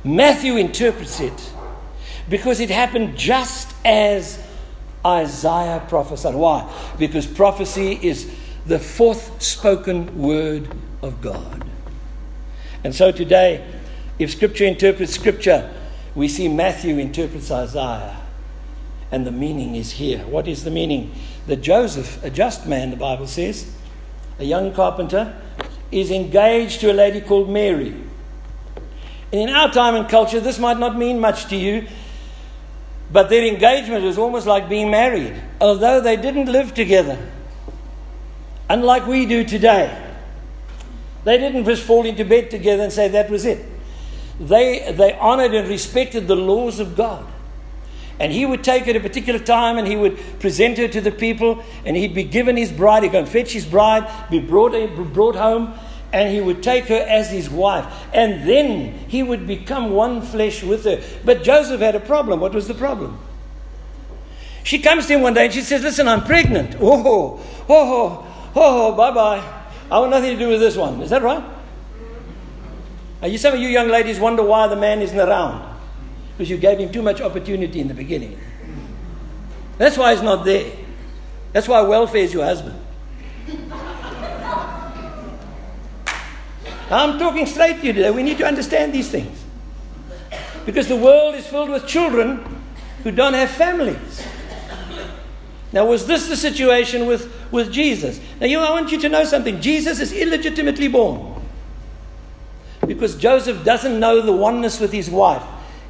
Matthew 0.08 0.56
interprets 0.56 1.20
it 1.20 1.52
because 2.30 2.60
it 2.60 2.70
happened 2.70 3.18
just 3.18 3.74
as 3.84 4.42
Isaiah 5.04 5.84
prophesied. 5.86 6.34
Why? 6.34 6.66
Because 6.98 7.26
prophecy 7.26 7.98
is 8.02 8.34
the 8.64 8.78
forth 8.78 9.42
spoken 9.42 10.18
word 10.18 10.74
of 11.02 11.20
God. 11.20 11.68
And 12.82 12.94
so 12.94 13.12
today, 13.12 13.66
if 14.18 14.30
Scripture 14.30 14.64
interprets 14.64 15.12
Scripture, 15.12 15.70
we 16.14 16.26
see 16.26 16.48
Matthew 16.48 16.96
interprets 16.96 17.50
Isaiah. 17.50 18.16
And 19.10 19.26
the 19.26 19.32
meaning 19.32 19.74
is 19.74 19.92
here. 19.92 20.20
What 20.20 20.48
is 20.48 20.64
the 20.64 20.70
meaning? 20.70 21.14
That 21.46 21.56
Joseph, 21.56 22.24
a 22.24 22.30
just 22.30 22.66
man, 22.66 22.90
the 22.90 22.96
Bible 22.96 23.26
says, 23.26 23.70
a 24.38 24.44
young 24.44 24.72
carpenter, 24.72 25.38
is 25.92 26.10
engaged 26.10 26.80
to 26.80 26.90
a 26.90 26.94
lady 26.94 27.20
called 27.20 27.50
Mary. 27.50 27.94
And 29.32 29.42
in 29.42 29.50
our 29.50 29.70
time 29.70 29.94
and 29.94 30.08
culture, 30.08 30.40
this 30.40 30.58
might 30.58 30.78
not 30.78 30.96
mean 30.96 31.20
much 31.20 31.46
to 31.46 31.56
you, 31.56 31.86
but 33.12 33.28
their 33.28 33.46
engagement 33.46 34.04
was 34.04 34.18
almost 34.18 34.46
like 34.46 34.68
being 34.68 34.90
married, 34.90 35.34
although 35.60 36.00
they 36.00 36.16
didn't 36.16 36.46
live 36.46 36.74
together. 36.74 37.18
Unlike 38.70 39.06
we 39.06 39.26
do 39.26 39.44
today. 39.44 40.04
They 41.24 41.38
didn't 41.38 41.64
just 41.64 41.82
fall 41.82 42.06
into 42.06 42.24
bed 42.24 42.50
together 42.50 42.84
and 42.84 42.92
say 42.92 43.08
that 43.08 43.30
was 43.30 43.44
it. 43.44 43.64
They, 44.40 44.92
they 44.92 45.14
honored 45.14 45.52
and 45.52 45.68
respected 45.68 46.28
the 46.28 46.36
laws 46.36 46.78
of 46.80 46.96
God. 46.96 47.26
And 48.20 48.32
he 48.32 48.46
would 48.46 48.64
take 48.64 48.88
at 48.88 48.96
a 48.96 49.00
particular 49.00 49.38
time 49.38 49.78
and 49.78 49.86
he 49.86 49.96
would 49.96 50.18
present 50.40 50.78
her 50.78 50.88
to 50.88 51.00
the 51.00 51.10
people 51.10 51.62
and 51.84 51.96
he'd 51.96 52.14
be 52.14 52.24
given 52.24 52.56
his 52.56 52.72
bride. 52.72 53.04
He'd 53.04 53.12
go 53.12 53.20
and 53.20 53.28
fetch 53.28 53.52
his 53.52 53.64
bride, 53.64 54.08
be 54.30 54.40
brought, 54.40 54.72
brought 55.12 55.36
home, 55.36 55.74
and 56.12 56.32
he 56.32 56.40
would 56.40 56.62
take 56.62 56.86
her 56.86 57.04
as 57.08 57.30
his 57.30 57.50
wife. 57.50 57.86
And 58.12 58.48
then 58.48 58.94
he 59.08 59.22
would 59.22 59.46
become 59.46 59.90
one 59.90 60.22
flesh 60.22 60.62
with 60.62 60.84
her. 60.84 61.02
But 61.24 61.42
Joseph 61.42 61.80
had 61.80 61.94
a 61.94 62.00
problem. 62.00 62.40
What 62.40 62.54
was 62.54 62.68
the 62.68 62.74
problem? 62.74 63.18
She 64.62 64.78
comes 64.78 65.06
to 65.06 65.14
him 65.14 65.22
one 65.22 65.34
day 65.34 65.46
and 65.46 65.54
she 65.54 65.62
says, 65.62 65.82
Listen, 65.82 66.08
I'm 66.08 66.24
pregnant. 66.24 66.76
Oh, 66.80 67.02
oh, 67.04 67.44
oh, 67.68 68.52
oh, 68.56 68.92
oh 68.92 68.96
bye 68.96 69.10
bye. 69.10 69.62
I 69.90 69.98
want 69.98 70.10
nothing 70.10 70.36
to 70.36 70.38
do 70.38 70.48
with 70.48 70.60
this 70.60 70.76
one. 70.76 71.00
Is 71.00 71.10
that 71.10 71.22
right? 71.22 71.42
Now, 73.20 73.28
you, 73.28 73.38
some 73.38 73.54
of 73.54 73.60
you 73.60 73.68
young 73.68 73.88
ladies 73.88 74.20
wonder 74.20 74.42
why 74.42 74.68
the 74.68 74.76
man 74.76 75.00
isn't 75.00 75.18
around. 75.18 75.76
Because 76.36 76.50
you 76.50 76.56
gave 76.56 76.78
him 76.78 76.92
too 76.92 77.02
much 77.02 77.20
opportunity 77.20 77.80
in 77.80 77.88
the 77.88 77.94
beginning. 77.94 78.38
That's 79.76 79.96
why 79.96 80.12
he's 80.12 80.22
not 80.22 80.44
there. 80.44 80.72
That's 81.52 81.66
why 81.66 81.80
welfare 81.82 82.22
is 82.22 82.32
your 82.32 82.44
husband. 82.44 82.78
I'm 86.90 87.18
talking 87.18 87.46
straight 87.46 87.80
to 87.80 87.86
you 87.86 87.92
today. 87.92 88.10
We 88.10 88.22
need 88.22 88.38
to 88.38 88.46
understand 88.46 88.92
these 88.92 89.10
things. 89.10 89.44
Because 90.64 90.88
the 90.88 90.96
world 90.96 91.34
is 91.34 91.46
filled 91.46 91.70
with 91.70 91.86
children 91.86 92.62
who 93.02 93.10
don't 93.10 93.34
have 93.34 93.50
families. 93.50 94.26
Now, 95.72 95.86
was 95.86 96.06
this 96.06 96.28
the 96.28 96.36
situation 96.36 97.06
with, 97.06 97.30
with 97.50 97.70
Jesus? 97.70 98.20
Now, 98.40 98.46
you, 98.46 98.58
I 98.58 98.70
want 98.70 98.90
you 98.90 98.98
to 99.00 99.08
know 99.08 99.24
something. 99.24 99.60
Jesus 99.60 100.00
is 100.00 100.12
illegitimately 100.12 100.88
born. 100.88 101.42
Because 102.86 103.16
Joseph 103.16 103.64
doesn't 103.64 104.00
know 104.00 104.22
the 104.22 104.32
oneness 104.32 104.80
with 104.80 104.92
his 104.92 105.10
wife 105.10 105.42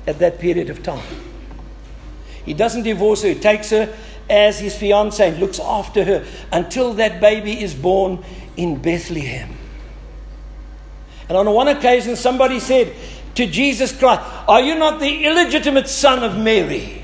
at 0.07 0.19
that 0.19 0.41
period 0.41 0.69
of 0.69 0.83
time. 0.83 1.05
He 2.45 2.55
doesn't 2.55 2.83
divorce 2.83 3.23
her, 3.23 3.29
he 3.29 3.35
takes 3.35 3.71
her 3.71 3.95
as 4.29 4.59
his 4.59 4.75
fiancée 4.75 5.29
and 5.29 5.39
looks 5.39 5.61
after 5.61 6.05
her 6.05 6.27
until 6.51 6.95
that 6.95 7.21
baby 7.21 7.63
is 7.63 7.75
born 7.75 8.25
in 8.57 8.81
Bethlehem. 8.81 9.58
And 11.29 11.37
on 11.37 11.51
one 11.53 11.69
occasion, 11.69 12.17
somebody 12.17 12.59
said 12.59 12.95
to 13.35 13.47
Jesus 13.47 13.97
Christ, 13.97 14.23
Are 14.49 14.61
you 14.61 14.75
not 14.75 15.01
the 15.01 15.25
illegitimate 15.25 15.89
son 15.89 16.23
of 16.25 16.39
Mary? 16.39 17.03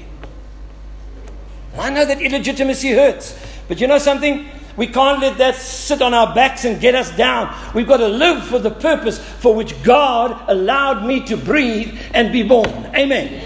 I 1.78 1.90
know 1.90 2.04
that 2.04 2.22
illegitimacy 2.22 2.90
hurts, 2.90 3.38
but 3.68 3.80
you 3.80 3.86
know 3.86 3.98
something? 3.98 4.48
We 4.76 4.88
can't 4.88 5.20
let 5.20 5.38
that 5.38 5.54
sit 5.54 6.02
on 6.02 6.14
our 6.14 6.34
backs 6.34 6.64
and 6.64 6.80
get 6.80 6.94
us 6.94 7.14
down. 7.16 7.54
We've 7.74 7.86
got 7.86 7.98
to 7.98 8.08
live 8.08 8.44
for 8.44 8.58
the 8.58 8.70
purpose 8.70 9.18
for 9.18 9.54
which 9.54 9.80
God 9.84 10.48
allowed 10.48 11.06
me 11.06 11.24
to 11.26 11.36
breathe 11.36 11.96
and 12.12 12.32
be 12.32 12.42
born. 12.42 12.90
Amen. 12.94 13.40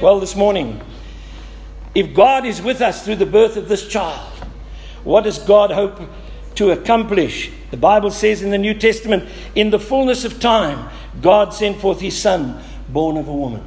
Well, 0.00 0.20
this 0.20 0.36
morning, 0.36 0.80
if 1.94 2.14
God 2.14 2.46
is 2.46 2.60
with 2.62 2.80
us 2.80 3.04
through 3.04 3.16
the 3.16 3.26
birth 3.26 3.56
of 3.56 3.68
this 3.68 3.88
child, 3.88 4.32
what 5.02 5.24
does 5.24 5.38
God 5.38 5.70
hope 5.70 6.00
to 6.56 6.70
accomplish? 6.70 7.50
The 7.74 7.80
Bible 7.80 8.12
says 8.12 8.40
in 8.40 8.50
the 8.50 8.56
New 8.56 8.74
Testament, 8.74 9.28
in 9.56 9.70
the 9.70 9.80
fullness 9.80 10.24
of 10.24 10.38
time, 10.38 10.88
God 11.20 11.52
sent 11.52 11.80
forth 11.80 12.00
his 12.00 12.16
son, 12.16 12.62
born 12.88 13.16
of 13.16 13.26
a 13.26 13.34
woman. 13.34 13.64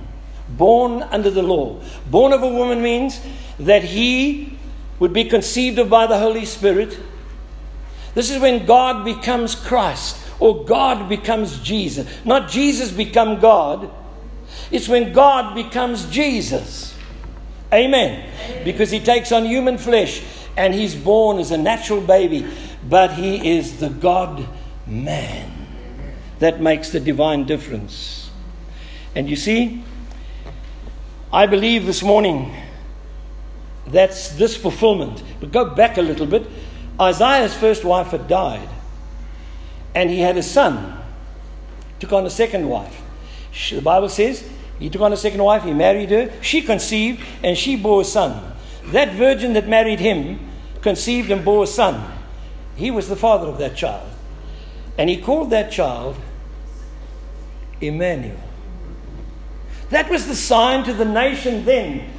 Born 0.48 1.04
under 1.04 1.30
the 1.30 1.44
law. 1.44 1.82
Born 2.10 2.32
of 2.32 2.42
a 2.42 2.48
woman 2.48 2.82
means 2.82 3.20
that 3.60 3.84
he 3.84 4.58
would 5.00 5.12
be 5.12 5.26
conceived 5.26 5.78
of 5.78 5.90
by 5.90 6.08
the 6.08 6.18
Holy 6.18 6.46
Spirit. 6.46 6.98
This 8.16 8.32
is 8.32 8.40
when 8.40 8.66
God 8.66 9.04
becomes 9.04 9.56
Christ 9.56 10.18
or 10.40 10.64
God 10.64 11.10
becomes 11.10 11.60
Jesus. 11.60 12.08
Not 12.24 12.50
Jesus 12.50 12.94
become 12.94 13.42
God. 13.42 13.92
It's 14.72 14.88
when 14.88 15.12
God 15.12 15.54
becomes 15.54 16.10
Jesus. 16.10 16.96
Amen. 17.74 18.64
Because 18.64 18.90
he 18.90 19.02
takes 19.02 19.34
on 19.34 19.44
human 19.44 19.78
flesh 19.78 20.24
and 20.58 20.74
he's 20.74 20.96
born 20.96 21.38
as 21.38 21.52
a 21.52 21.58
natural 21.58 22.02
baby, 22.02 22.46
but 22.88 23.14
he 23.14 23.58
is 23.58 23.80
the 23.80 23.90
God 23.90 24.46
man. 24.86 25.54
That 26.40 26.60
makes 26.60 26.90
the 26.90 27.00
divine 27.00 27.46
difference. 27.46 28.30
And 29.16 29.30
you 29.30 29.36
see, 29.36 29.84
I 31.32 31.46
believe 31.46 31.86
this 31.86 32.04
morning 32.04 32.56
that's 33.86 34.30
this 34.30 34.58
fulfillment. 34.58 35.24
But 35.40 35.52
go 35.52 35.66
back 35.66 35.98
a 35.98 36.02
little 36.02 36.26
bit. 36.26 36.48
Isaiah's 37.00 37.56
first 37.56 37.86
wife 37.86 38.08
had 38.08 38.28
died, 38.28 38.68
and 39.94 40.10
he 40.10 40.20
had 40.20 40.38
a 40.38 40.44
son. 40.44 41.00
Took 42.00 42.14
on 42.14 42.26
a 42.26 42.30
second 42.30 42.68
wife. 42.68 43.02
The 43.70 43.82
Bible 43.82 44.10
says 44.10 44.48
he 44.80 44.90
took 44.90 45.02
on 45.02 45.14
a 45.14 45.18
second 45.18 45.44
wife, 45.44 45.64
he 45.64 45.74
married 45.74 46.10
her, 46.12 46.32
she 46.42 46.62
conceived, 46.62 47.24
and 47.44 47.58
she 47.58 47.76
bore 47.76 48.02
a 48.02 48.06
son. 48.06 48.54
That 48.88 49.14
virgin 49.14 49.54
that 49.54 49.68
married 49.68 50.00
him 50.00 50.47
conceived 50.82 51.32
and 51.32 51.44
bore 51.44 51.64
a 51.64 51.68
son. 51.68 52.14
He 52.76 52.92
was 52.92 53.10
the 53.10 53.16
father 53.16 53.48
of 53.48 53.58
that 53.58 53.76
child. 53.76 54.10
And 54.98 55.10
he 55.10 55.22
called 55.22 55.50
that 55.52 55.72
child 55.72 56.16
Emmanuel. 57.82 58.40
That 59.90 60.10
was 60.10 60.28
the 60.28 60.36
sign 60.36 60.84
to 60.86 60.94
the 60.94 61.06
nation 61.06 61.66
then 61.66 62.12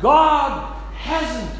God 0.00 0.76
hasn't 0.94 1.50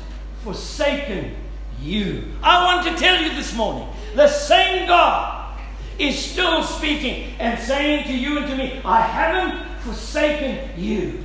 forsaken 0.45 1.35
you. 1.81 2.25
I 2.43 2.65
want 2.65 2.87
to 2.89 3.01
tell 3.01 3.23
you 3.23 3.31
this 3.31 3.55
morning 3.55 3.89
the 4.15 4.29
same 4.29 4.87
God 4.87 5.59
is 5.99 6.17
still 6.17 6.63
speaking 6.63 7.35
and 7.39 7.59
saying 7.59 8.07
to 8.07 8.17
you 8.17 8.39
and 8.39 8.47
to 8.47 8.57
me, 8.57 8.81
I 8.85 9.01
haven't 9.01 9.81
forsaken 9.81 10.71
you. 10.81 11.25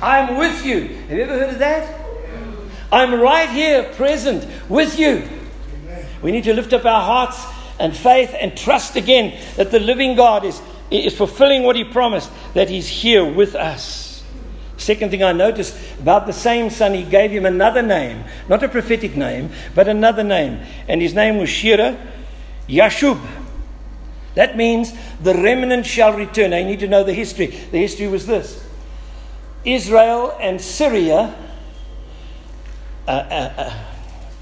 I'm 0.00 0.36
with 0.36 0.64
you. 0.64 0.88
Have 1.08 1.10
you 1.18 1.22
ever 1.22 1.38
heard 1.38 1.50
of 1.50 1.58
that? 1.58 2.03
I'm 2.94 3.20
right 3.20 3.50
here, 3.50 3.82
present 3.94 4.46
with 4.68 5.00
you. 5.00 5.28
We 6.22 6.30
need 6.30 6.44
to 6.44 6.54
lift 6.54 6.72
up 6.72 6.84
our 6.84 7.02
hearts 7.02 7.44
and 7.80 7.94
faith 7.94 8.32
and 8.38 8.56
trust 8.56 8.94
again 8.94 9.36
that 9.56 9.72
the 9.72 9.80
living 9.80 10.14
God 10.14 10.44
is, 10.44 10.62
is 10.92 11.16
fulfilling 11.16 11.64
what 11.64 11.74
he 11.74 11.82
promised, 11.82 12.30
that 12.54 12.70
he's 12.70 12.86
here 12.86 13.24
with 13.24 13.56
us. 13.56 14.22
Second 14.76 15.10
thing 15.10 15.24
I 15.24 15.32
noticed 15.32 15.76
about 15.98 16.26
the 16.26 16.32
same 16.32 16.70
son, 16.70 16.94
he 16.94 17.02
gave 17.02 17.32
him 17.32 17.46
another 17.46 17.82
name, 17.82 18.22
not 18.48 18.62
a 18.62 18.68
prophetic 18.68 19.16
name, 19.16 19.50
but 19.74 19.88
another 19.88 20.22
name. 20.22 20.64
And 20.86 21.02
his 21.02 21.14
name 21.14 21.38
was 21.38 21.48
Shearah 21.48 21.98
Yashub. 22.68 23.20
That 24.36 24.56
means 24.56 24.92
the 25.20 25.34
remnant 25.34 25.84
shall 25.84 26.16
return. 26.16 26.50
Now 26.50 26.58
you 26.58 26.66
need 26.66 26.80
to 26.80 26.88
know 26.88 27.02
the 27.02 27.12
history. 27.12 27.46
The 27.46 27.78
history 27.78 28.06
was 28.06 28.28
this 28.28 28.64
Israel 29.64 30.36
and 30.40 30.60
Syria, 30.60 31.34
uh, 33.06 33.10
uh, 33.10 33.52
uh, 33.56 33.84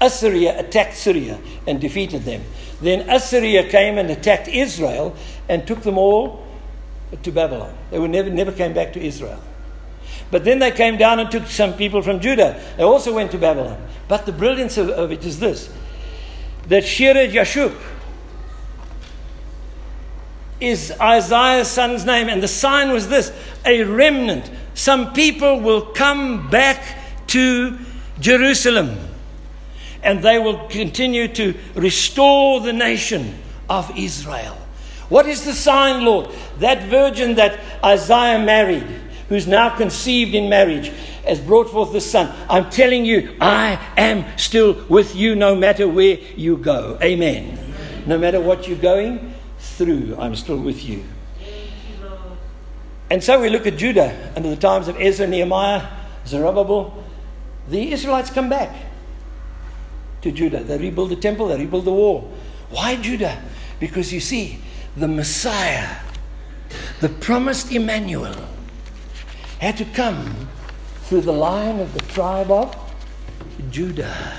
Assyria 0.01 0.59
attacked 0.59 0.95
Syria 0.95 1.39
and 1.67 1.79
defeated 1.79 2.23
them. 2.23 2.43
Then 2.81 3.09
Assyria 3.09 3.69
came 3.69 3.97
and 3.97 4.09
attacked 4.09 4.47
Israel 4.47 5.15
and 5.47 5.65
took 5.65 5.81
them 5.81 5.97
all 5.97 6.45
to 7.21 7.31
Babylon. 7.31 7.75
They 7.91 7.99
were 7.99 8.07
never, 8.07 8.29
never 8.29 8.51
came 8.51 8.73
back 8.73 8.93
to 8.93 8.99
Israel. 8.99 9.41
But 10.31 10.43
then 10.43 10.59
they 10.59 10.71
came 10.71 10.97
down 10.97 11.19
and 11.19 11.29
took 11.29 11.45
some 11.45 11.73
people 11.75 12.01
from 12.01 12.19
Judah. 12.19 12.61
They 12.77 12.83
also 12.83 13.13
went 13.13 13.31
to 13.31 13.37
Babylon. 13.37 13.79
But 14.07 14.25
the 14.25 14.31
brilliance 14.31 14.77
of, 14.77 14.89
of 14.89 15.11
it 15.11 15.25
is 15.25 15.39
this 15.39 15.71
that 16.67 16.83
Shearah 16.83 17.29
Yashub 17.29 17.77
is 20.59 20.93
Isaiah's 20.99 21.67
son's 21.67 22.05
name. 22.05 22.29
And 22.29 22.41
the 22.41 22.47
sign 22.47 22.91
was 22.91 23.09
this 23.09 23.31
a 23.65 23.83
remnant. 23.83 24.49
Some 24.73 25.13
people 25.13 25.59
will 25.59 25.81
come 25.81 26.49
back 26.49 26.81
to 27.27 27.77
Jerusalem 28.19 28.97
and 30.03 30.21
they 30.21 30.37
will 30.37 30.67
continue 30.67 31.27
to 31.29 31.55
restore 31.75 32.59
the 32.59 32.73
nation 32.73 33.35
of 33.69 33.91
Israel. 33.97 34.57
What 35.09 35.27
is 35.27 35.45
the 35.45 35.53
sign, 35.53 36.03
Lord? 36.03 36.29
That 36.59 36.83
virgin 36.89 37.35
that 37.35 37.59
Isaiah 37.83 38.43
married, 38.43 38.83
who's 39.29 39.47
now 39.47 39.75
conceived 39.75 40.35
in 40.35 40.49
marriage, 40.49 40.89
has 41.25 41.39
brought 41.39 41.69
forth 41.69 41.93
the 41.93 42.01
son. 42.01 42.33
I'm 42.49 42.69
telling 42.69 43.05
you, 43.05 43.35
I 43.39 43.79
am 43.97 44.25
still 44.37 44.73
with 44.89 45.15
you 45.15 45.35
no 45.35 45.55
matter 45.55 45.87
where 45.87 46.17
you 46.35 46.57
go. 46.57 46.97
Amen. 47.01 47.57
No 48.05 48.17
matter 48.17 48.41
what 48.41 48.67
you're 48.67 48.77
going 48.77 49.33
through, 49.59 50.17
I'm 50.19 50.35
still 50.35 50.57
with 50.57 50.83
you. 50.83 51.03
And 53.09 53.23
so 53.23 53.39
we 53.39 53.49
look 53.49 53.67
at 53.67 53.77
Judah 53.77 54.33
under 54.35 54.49
the 54.49 54.55
times 54.55 54.87
of 54.87 54.99
Ezra, 54.99 55.27
Nehemiah, 55.27 55.87
Zerubbabel. 56.25 57.03
The 57.67 57.91
Israelites 57.91 58.29
come 58.29 58.49
back 58.49 58.75
to 60.21 60.31
Judah. 60.31 60.63
They 60.63 60.77
rebuild 60.77 61.09
the 61.09 61.15
temple, 61.15 61.47
they 61.47 61.57
rebuild 61.57 61.85
the 61.85 61.93
wall. 61.93 62.31
Why 62.69 62.95
Judah? 62.95 63.41
Because 63.79 64.11
you 64.13 64.19
see, 64.19 64.59
the 64.95 65.07
Messiah, 65.07 65.97
the 66.99 67.09
promised 67.09 67.71
Emmanuel, 67.71 68.35
had 69.59 69.77
to 69.77 69.85
come 69.85 70.49
through 71.03 71.21
the 71.21 71.33
line 71.33 71.79
of 71.79 71.93
the 71.93 72.01
tribe 72.01 72.51
of 72.51 72.75
Judah. 73.69 74.37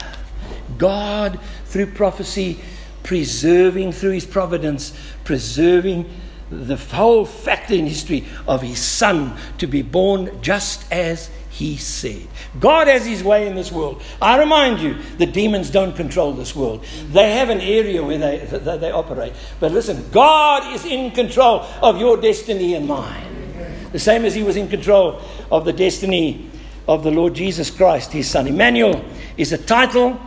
God, 0.78 1.38
through 1.66 1.86
prophecy, 1.92 2.60
preserving 3.02 3.92
through 3.92 4.12
his 4.12 4.26
providence, 4.26 4.96
preserving 5.24 6.10
the 6.50 6.76
whole 6.76 7.24
factor 7.24 7.74
in 7.74 7.86
history 7.86 8.26
of 8.46 8.62
his 8.62 8.78
son 8.78 9.36
to 9.58 9.66
be 9.66 9.82
born 9.82 10.30
just 10.42 10.90
as 10.92 11.30
he 11.54 11.76
said. 11.76 12.26
God 12.58 12.88
has 12.88 13.06
his 13.06 13.22
way 13.22 13.46
in 13.46 13.54
this 13.54 13.70
world. 13.70 14.02
I 14.20 14.38
remind 14.38 14.80
you, 14.80 14.96
the 15.18 15.26
demons 15.26 15.70
don't 15.70 15.94
control 15.94 16.32
this 16.32 16.54
world. 16.54 16.84
They 17.12 17.30
have 17.34 17.48
an 17.48 17.60
area 17.60 18.02
where 18.02 18.18
they, 18.18 18.38
they, 18.38 18.78
they 18.78 18.90
operate. 18.90 19.34
But 19.60 19.70
listen, 19.70 20.04
God 20.10 20.74
is 20.74 20.84
in 20.84 21.12
control 21.12 21.60
of 21.80 22.00
your 22.00 22.16
destiny 22.16 22.74
and 22.74 22.88
mine. 22.88 23.88
The 23.92 24.00
same 24.00 24.24
as 24.24 24.34
he 24.34 24.42
was 24.42 24.56
in 24.56 24.66
control 24.68 25.22
of 25.52 25.64
the 25.64 25.72
destiny 25.72 26.50
of 26.88 27.04
the 27.04 27.12
Lord 27.12 27.34
Jesus 27.34 27.70
Christ, 27.70 28.10
his 28.10 28.28
son. 28.28 28.48
Emmanuel 28.48 29.04
is 29.36 29.52
a 29.52 29.58
title 29.58 30.20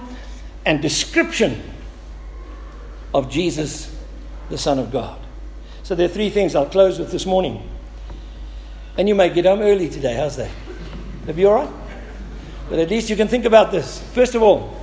and 0.65 0.81
description 0.81 1.61
of 3.13 3.29
Jesus, 3.29 3.93
the 4.49 4.57
Son 4.57 4.79
of 4.79 4.93
God. 4.93 5.19
So 5.83 5.93
there 5.93 6.05
are 6.05 6.13
three 6.13 6.29
things 6.29 6.55
I'll 6.55 6.67
close 6.67 6.99
with 6.99 7.11
this 7.11 7.25
morning. 7.25 7.69
And 8.97 9.09
you 9.09 9.15
may 9.15 9.29
get 9.29 9.43
home 9.43 9.59
early 9.59 9.89
today. 9.89 10.13
How's 10.13 10.37
that? 10.37 10.51
That'll 11.27 11.35
be 11.35 11.45
all 11.45 11.55
right? 11.55 11.69
But 12.69 12.79
at 12.79 12.89
least 12.89 13.09
you 13.09 13.17
can 13.17 13.27
think 13.27 13.43
about 13.43 13.69
this. 13.69 14.01
First 14.13 14.33
of 14.33 14.41
all, 14.41 14.81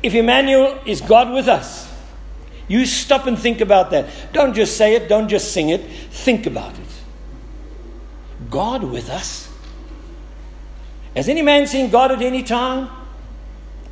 if 0.00 0.14
Emmanuel 0.14 0.78
is 0.86 1.00
God 1.00 1.32
with 1.32 1.48
us, 1.48 1.92
you 2.68 2.86
stop 2.86 3.26
and 3.26 3.36
think 3.36 3.60
about 3.60 3.90
that. 3.90 4.06
Don't 4.32 4.54
just 4.54 4.76
say 4.76 4.94
it, 4.94 5.08
don't 5.08 5.28
just 5.28 5.52
sing 5.52 5.70
it, 5.70 5.82
think 5.82 6.46
about 6.46 6.72
it. 6.78 6.86
God 8.48 8.84
with 8.84 9.10
us? 9.10 9.52
Has 11.16 11.28
any 11.28 11.42
man 11.42 11.66
seen 11.66 11.90
God 11.90 12.12
at 12.12 12.22
any 12.22 12.44
time? 12.44 12.88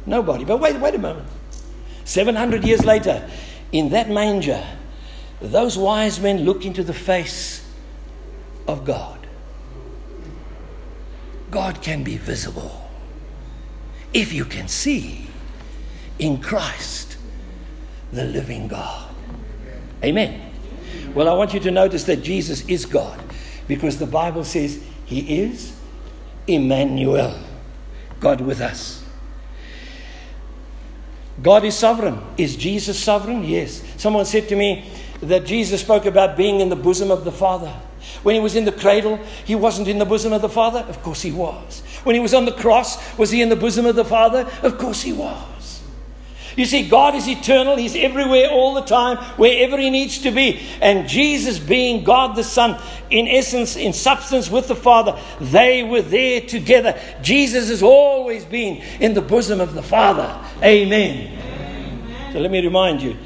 Nobody. 0.07 0.45
But 0.45 0.59
wait, 0.59 0.77
wait 0.77 0.95
a 0.95 0.99
moment. 0.99 1.27
700 2.05 2.65
years 2.65 2.85
later, 2.85 3.29
in 3.73 3.89
that 3.89 4.09
manger, 4.09 4.65
those 5.41 5.77
wise 5.77 6.21
men 6.21 6.45
look 6.45 6.65
into 6.65 6.85
the 6.85 6.95
face 6.95 7.69
of 8.69 8.85
God. 8.85 9.16
God 11.57 11.81
can 11.81 12.05
be 12.05 12.19
visible 12.19 12.87
if 14.13 14.31
you 14.31 14.45
can 14.45 14.69
see 14.69 15.27
in 16.19 16.39
Christ 16.43 17.17
the 18.13 18.25
living 18.25 18.69
God. 18.69 19.09
Amen. 20.05 20.53
Well, 21.15 21.31
I 21.31 21.33
want 21.33 21.55
you 21.55 21.61
to 21.61 21.71
notice 21.71 22.05
that 22.05 22.23
Jesus 22.23 22.69
is 22.69 22.85
God 22.85 23.19
because 23.67 23.99
the 23.99 24.07
Bible 24.07 24.45
says 24.45 24.85
he 25.07 25.45
is 25.45 25.75
Emmanuel, 26.47 27.41
God 28.21 28.43
with 28.43 28.61
us. 28.61 29.03
God 31.43 31.65
is 31.65 31.75
sovereign. 31.75 32.21
Is 32.37 32.55
Jesus 32.55 33.03
sovereign? 33.03 33.45
Yes. 33.45 33.83
Someone 33.97 34.27
said 34.27 34.47
to 34.51 34.57
me 34.57 34.93
that 35.23 35.47
Jesus 35.47 35.81
spoke 35.81 36.05
about 36.05 36.37
being 36.37 36.61
in 36.61 36.69
the 36.69 36.77
bosom 36.77 37.11
of 37.11 37.25
the 37.25 37.33
Father. 37.33 37.75
When 38.23 38.35
he 38.35 38.41
was 38.41 38.57
in 38.57 38.65
the 38.65 38.73
cradle, 38.73 39.19
he 39.45 39.55
wasn't 39.55 39.89
in 39.89 39.99
the 39.99 40.05
bosom 40.05 40.33
of 40.33 40.43
the 40.43 40.49
Father? 40.49 40.81
Of 40.81 41.03
course 41.03 41.23
he 41.23 41.33
was. 41.33 41.83
When 42.05 42.15
he 42.15 42.21
was 42.21 42.35
on 42.35 42.45
the 42.45 42.53
cross, 42.53 43.17
was 43.19 43.31
he 43.31 43.43
in 43.43 43.49
the 43.49 43.57
bosom 43.57 43.87
of 43.87 43.97
the 43.97 44.05
Father? 44.05 44.49
Of 44.63 44.79
course 44.79 45.03
he 45.03 45.13
was. 45.13 45.47
You 46.57 46.65
see, 46.65 46.89
God 46.89 47.15
is 47.15 47.29
eternal. 47.29 47.77
He's 47.77 47.95
everywhere 47.95 48.49
all 48.49 48.73
the 48.73 48.81
time, 48.81 49.19
wherever 49.37 49.77
He 49.77 49.91
needs 49.91 50.21
to 50.21 50.31
be. 50.31 50.67
And 50.81 51.07
Jesus, 51.07 51.59
being 51.59 52.03
God 52.03 52.35
the 52.35 52.43
Son, 52.43 52.81
in 53.11 53.29
essence, 53.29 53.77
in 53.77 53.93
substance 53.93 54.51
with 54.51 54.67
the 54.67 54.75
Father, 54.75 55.21
they 55.39 55.83
were 55.83 56.01
there 56.01 56.41
together. 56.41 56.99
Jesus 57.23 57.69
has 57.69 57.83
always 57.83 58.47
been 58.47 58.83
in 59.01 59.13
the 59.13 59.21
bosom 59.21 59.61
of 59.61 59.75
the 59.75 59.83
Father. 59.83 60.35
Amen. 60.63 61.39
Amen. 61.39 62.33
So 62.33 62.41
let 62.41 62.51
me 62.51 62.65
remind 62.65 63.03
you 63.03 63.19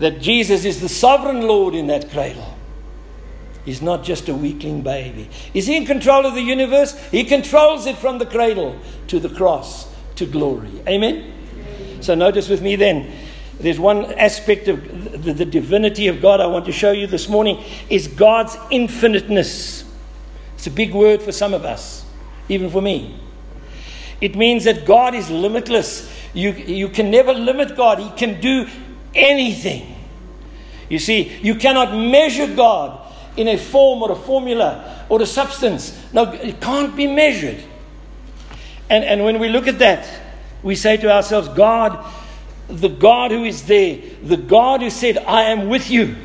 that 0.00 0.20
Jesus 0.20 0.64
is 0.64 0.80
the 0.80 0.88
sovereign 0.88 1.42
Lord 1.42 1.76
in 1.76 1.86
that 1.86 2.10
cradle. 2.10 2.55
He's 3.66 3.82
not 3.82 4.04
just 4.04 4.28
a 4.28 4.34
weakling 4.34 4.82
baby. 4.82 5.28
Is 5.52 5.66
he 5.66 5.76
in 5.76 5.86
control 5.86 6.24
of 6.24 6.34
the 6.34 6.40
universe? 6.40 6.96
He 7.10 7.24
controls 7.24 7.86
it 7.86 7.96
from 7.96 8.18
the 8.18 8.24
cradle 8.24 8.78
to 9.08 9.18
the 9.18 9.28
cross 9.28 9.92
to 10.14 10.24
glory. 10.24 10.70
Amen? 10.86 11.32
So 12.00 12.14
notice 12.14 12.48
with 12.48 12.62
me 12.62 12.76
then, 12.76 13.12
there's 13.58 13.80
one 13.80 14.04
aspect 14.12 14.68
of 14.68 15.24
the, 15.24 15.32
the, 15.32 15.44
divinity 15.44 16.06
of 16.06 16.22
God 16.22 16.40
I 16.40 16.46
want 16.46 16.66
to 16.66 16.72
show 16.72 16.92
you 16.92 17.08
this 17.08 17.28
morning 17.28 17.64
is 17.90 18.06
God's 18.06 18.56
infiniteness. 18.70 19.82
It's 20.54 20.68
a 20.68 20.70
big 20.70 20.94
word 20.94 21.20
for 21.20 21.32
some 21.32 21.52
of 21.52 21.64
us, 21.64 22.04
even 22.48 22.70
for 22.70 22.80
me. 22.80 23.18
It 24.20 24.36
means 24.36 24.64
that 24.64 24.86
God 24.86 25.14
is 25.14 25.28
limitless. 25.28 26.08
You, 26.34 26.52
you 26.52 26.88
can 26.88 27.10
never 27.10 27.32
limit 27.32 27.76
God. 27.76 27.98
He 27.98 28.10
can 28.10 28.40
do 28.40 28.68
anything. 29.12 29.92
You 30.88 31.00
see, 31.00 31.36
you 31.42 31.56
cannot 31.56 31.96
measure 31.96 32.46
God 32.54 33.05
in 33.36 33.48
a 33.48 33.56
form 33.56 34.02
or 34.02 34.12
a 34.12 34.16
formula 34.16 35.04
or 35.08 35.22
a 35.22 35.26
substance. 35.26 35.98
No, 36.12 36.30
it 36.32 36.60
can't 36.60 36.96
be 36.96 37.06
measured. 37.06 37.62
And, 38.88 39.04
and 39.04 39.24
when 39.24 39.38
we 39.38 39.48
look 39.48 39.66
at 39.66 39.78
that, 39.80 40.08
we 40.62 40.74
say 40.74 40.96
to 40.96 41.12
ourselves, 41.12 41.48
God, 41.48 42.04
the 42.68 42.88
God 42.88 43.30
who 43.30 43.44
is 43.44 43.66
there, 43.66 43.98
the 44.22 44.36
God 44.36 44.80
who 44.80 44.90
said, 44.90 45.18
I 45.18 45.44
am 45.44 45.68
with 45.68 45.90
you, 45.90 46.16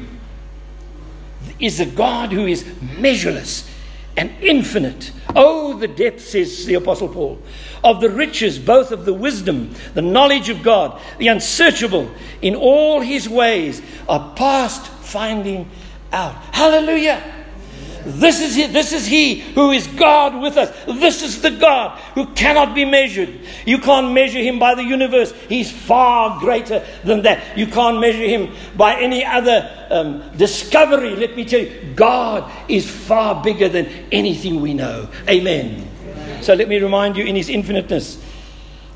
is 1.60 1.80
a 1.80 1.86
God 1.86 2.32
who 2.32 2.46
is 2.48 2.66
measureless 2.98 3.70
and 4.18 4.32
infinite. 4.42 5.12
Oh, 5.36 5.78
the 5.78 5.88
depth, 5.88 6.22
says 6.22 6.66
the 6.66 6.74
Apostle 6.76 7.10
Paul, 7.10 7.42
of 7.84 8.02
the 8.02 8.10
riches, 8.10 8.60
both 8.60 8.92
of 8.92 9.06
the 9.06 9.14
wisdom, 9.14 9.74
the 9.94 10.02
knowledge 10.02 10.50
of 10.50 10.64
God, 10.64 11.00
the 11.18 11.28
unsearchable 11.28 12.12
in 12.42 12.56
all 12.56 13.02
his 13.02 13.30
ways, 13.30 13.82
are 14.10 14.34
past 14.36 14.88
finding 14.88 15.70
out. 16.12 16.36
Hallelujah! 16.54 17.42
This 18.04 18.42
is, 18.42 18.56
he, 18.56 18.66
this 18.66 18.94
is 18.94 19.06
He 19.06 19.36
who 19.36 19.72
is 19.72 19.86
God 19.86 20.42
with 20.42 20.58
us. 20.58 20.72
This 20.86 21.22
is 21.22 21.42
the 21.42 21.52
God 21.52 22.00
who 22.16 22.26
cannot 22.34 22.74
be 22.74 22.84
measured. 22.84 23.30
You 23.66 23.78
can't 23.78 24.12
measure 24.12 24.40
Him 24.40 24.58
by 24.58 24.74
the 24.74 24.84
universe. 24.84 25.32
He's 25.48 25.72
far 25.72 26.40
greater 26.40 26.84
than 27.04 27.22
that. 27.24 27.58
You 27.58 27.68
can't 27.68 28.00
measure 28.00 28.26
Him 28.26 28.56
by 28.76 29.00
any 29.00 29.24
other 29.24 29.88
um, 29.92 30.36
discovery. 30.36 31.16
Let 31.16 31.36
me 31.36 31.46
tell 31.46 31.60
you, 31.60 31.94
God 31.96 32.52
is 32.68 32.90
far 32.90 33.44
bigger 33.44 33.70
than 33.70 33.86
anything 34.12 34.62
we 34.62 34.74
know. 34.74 35.08
Amen. 35.30 35.88
Amen. 36.04 36.44
So 36.44 36.56
let 36.56 36.68
me 36.68 36.80
remind 36.80 37.18
you, 37.18 37.26
in 37.26 37.36
His 37.36 37.50
infiniteness, 37.50 38.20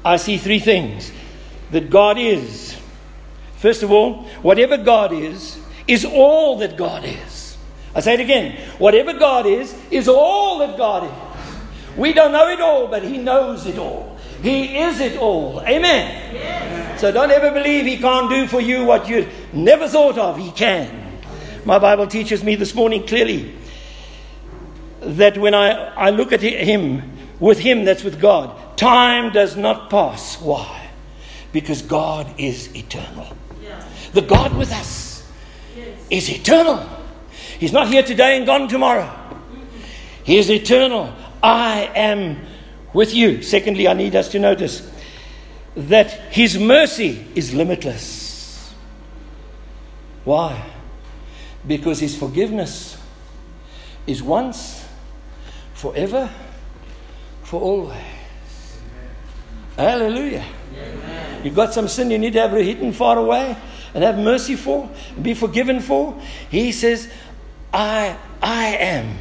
I 0.03 0.17
see 0.17 0.37
three 0.37 0.59
things 0.59 1.11
that 1.69 1.91
God 1.91 2.17
is. 2.17 2.75
First 3.57 3.83
of 3.83 3.91
all, 3.91 4.23
whatever 4.41 4.77
God 4.77 5.13
is, 5.13 5.59
is 5.87 6.05
all 6.05 6.57
that 6.59 6.77
God 6.77 7.03
is. 7.05 7.57
I 7.93 8.01
say 8.01 8.15
it 8.15 8.19
again. 8.19 8.59
Whatever 8.77 9.13
God 9.13 9.45
is, 9.45 9.73
is 9.89 10.07
all 10.07 10.59
that 10.59 10.77
God 10.77 11.03
is. 11.05 11.97
We 11.97 12.11
don't 12.11 12.33
know 12.33 12.49
it 12.49 12.59
all, 12.59 12.87
but 12.87 13.03
He 13.03 13.17
knows 13.17 13.65
it 13.65 13.77
all. 13.77 14.17
He 14.41 14.77
is 14.77 14.99
it 14.99 15.17
all. 15.17 15.61
Amen. 15.61 16.33
Yes. 16.33 17.01
So 17.01 17.11
don't 17.11 17.31
ever 17.31 17.51
believe 17.51 17.85
He 17.85 17.97
can't 17.97 18.29
do 18.29 18.47
for 18.47 18.59
you 18.59 18.83
what 18.83 19.07
you 19.07 19.27
never 19.53 19.87
thought 19.87 20.17
of. 20.17 20.37
He 20.37 20.51
can. 20.51 21.19
My 21.63 21.79
Bible 21.79 22.05
teaches 22.05 22.43
me 22.43 22.55
this 22.55 22.75
morning 22.75 23.07
clearly 23.07 23.55
that 24.99 25.37
when 25.37 25.53
I, 25.53 25.93
I 25.95 26.09
look 26.09 26.33
at 26.33 26.41
Him, 26.41 27.11
with 27.39 27.59
Him, 27.59 27.85
that's 27.85 28.03
with 28.03 28.19
God, 28.19 28.77
time 28.77 29.31
does 29.31 29.55
not 29.55 29.89
pass. 29.89 30.39
Why? 30.41 30.89
Because 31.53 31.81
God 31.81 32.27
is 32.37 32.75
eternal. 32.75 33.27
Yeah. 33.63 33.83
The 34.13 34.21
God 34.21 34.55
with 34.57 34.71
us. 34.71 35.04
Is 36.09 36.29
eternal. 36.29 36.87
He's 37.59 37.71
not 37.71 37.87
here 37.87 38.03
today 38.03 38.37
and 38.37 38.45
gone 38.45 38.67
tomorrow. 38.67 39.09
He 40.23 40.37
is 40.37 40.49
eternal. 40.49 41.13
I 41.41 41.91
am 41.95 42.45
with 42.93 43.13
you. 43.13 43.41
Secondly, 43.41 43.87
I 43.87 43.93
need 43.93 44.15
us 44.15 44.29
to 44.29 44.39
notice 44.39 44.89
that 45.75 46.11
His 46.33 46.57
mercy 46.57 47.25
is 47.35 47.53
limitless. 47.53 48.73
Why? 50.23 50.65
Because 51.67 51.99
His 51.99 52.17
forgiveness 52.17 52.97
is 54.07 54.21
once, 54.23 54.85
forever, 55.73 56.29
for 57.43 57.61
always. 57.61 57.97
Hallelujah. 59.77 60.45
Amen. 60.75 61.45
You've 61.45 61.55
got 61.55 61.73
some 61.73 61.87
sin 61.87 62.09
you 62.09 62.17
need 62.17 62.33
to 62.33 62.41
have 62.41 62.51
hidden 62.51 62.91
far 62.93 63.17
away 63.17 63.57
and 63.95 64.03
have 64.03 64.19
mercy 64.19 64.55
for, 64.55 64.89
and 65.15 65.23
be 65.23 65.33
forgiven 65.33 65.79
for. 65.79 66.21
He 66.51 66.73
says, 66.73 67.09
I, 67.73 68.17
I 68.41 68.75
am 68.75 69.17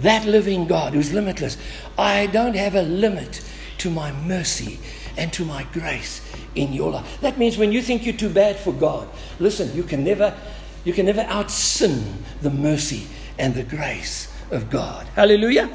that 0.00 0.26
living 0.26 0.66
God 0.66 0.92
who's 0.92 1.12
limitless. 1.12 1.56
I 1.96 2.26
don't 2.26 2.56
have 2.56 2.74
a 2.74 2.82
limit 2.82 3.48
to 3.78 3.90
my 3.90 4.10
mercy 4.12 4.80
and 5.16 5.32
to 5.34 5.44
my 5.44 5.64
grace 5.72 6.20
in 6.56 6.72
your 6.72 6.90
life. 6.90 7.20
That 7.20 7.38
means 7.38 7.56
when 7.56 7.70
you 7.70 7.80
think 7.80 8.04
you're 8.04 8.16
too 8.16 8.28
bad 8.28 8.56
for 8.56 8.72
God, 8.72 9.08
listen, 9.38 9.74
you 9.74 9.84
can 9.84 10.02
never, 10.02 10.36
you 10.84 10.92
can 10.92 11.06
never 11.06 11.22
outsin 11.22 12.02
the 12.40 12.50
mercy 12.50 13.06
and 13.38 13.54
the 13.54 13.62
grace 13.62 14.32
of 14.50 14.68
God. 14.68 15.06
Hallelujah. 15.14 15.70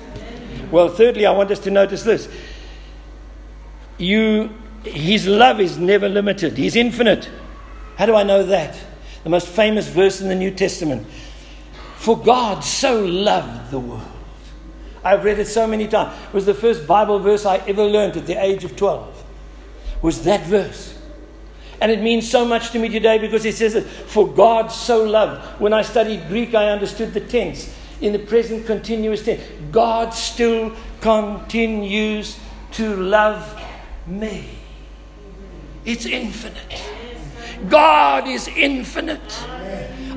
Well, 0.70 0.90
thirdly, 0.90 1.26
I 1.26 1.32
want 1.32 1.50
us 1.52 1.60
to 1.60 1.72
notice 1.72 2.04
this. 2.04 2.28
You, 3.98 4.50
his 4.84 5.28
love 5.28 5.62
is 5.62 5.78
never 5.78 6.10
limited. 6.10 6.58
He's 6.58 6.76
infinite. 6.76 7.30
How 7.98 8.06
do 8.06 8.16
I 8.16 8.24
know 8.24 8.44
that? 8.44 8.78
The 9.24 9.30
most 9.30 9.48
famous 9.48 9.88
verse 9.88 10.22
in 10.22 10.30
the 10.30 10.36
New 10.36 10.52
Testament. 10.52 11.08
For 11.96 12.18
God 12.18 12.64
so 12.64 13.04
loved 13.04 13.72
the 13.72 13.80
world. 13.80 14.04
I've 15.04 15.24
read 15.24 15.40
it 15.40 15.48
so 15.48 15.66
many 15.66 15.88
times. 15.88 16.16
It 16.28 16.34
was 16.34 16.46
the 16.46 16.54
first 16.54 16.86
Bible 16.86 17.18
verse 17.20 17.46
I 17.46 17.58
ever 17.58 17.84
learned 17.84 18.16
at 18.16 18.28
the 18.28 18.42
age 18.42 18.64
of 18.64 18.76
12. 18.76 19.26
Was 20.04 20.24
that 20.26 20.46
verse. 20.46 20.96
And 21.82 21.92
it 21.92 22.02
means 22.02 22.30
so 22.30 22.46
much 22.46 22.72
to 22.72 22.80
me 22.80 22.90
today 22.90 23.18
because 23.18 23.46
it 23.46 23.56
says 23.56 23.74
that 23.74 23.84
for 23.84 24.28
God 24.28 24.68
so 24.68 25.04
loved. 25.04 25.60
When 25.60 25.74
I 25.74 25.82
studied 25.82 26.28
Greek, 26.28 26.54
I 26.54 26.70
understood 26.70 27.14
the 27.14 27.22
tense. 27.22 27.74
In 28.00 28.14
the 28.14 28.20
present 28.20 28.68
continuous 28.68 29.24
tense, 29.24 29.42
God 29.72 30.14
still 30.14 30.76
continues 31.02 32.38
to 32.74 32.96
love 32.96 33.60
me. 34.06 34.50
It's 35.84 36.06
infinite. 36.06 36.97
God 37.70 38.28
is 38.28 38.48
infinite. 38.48 39.46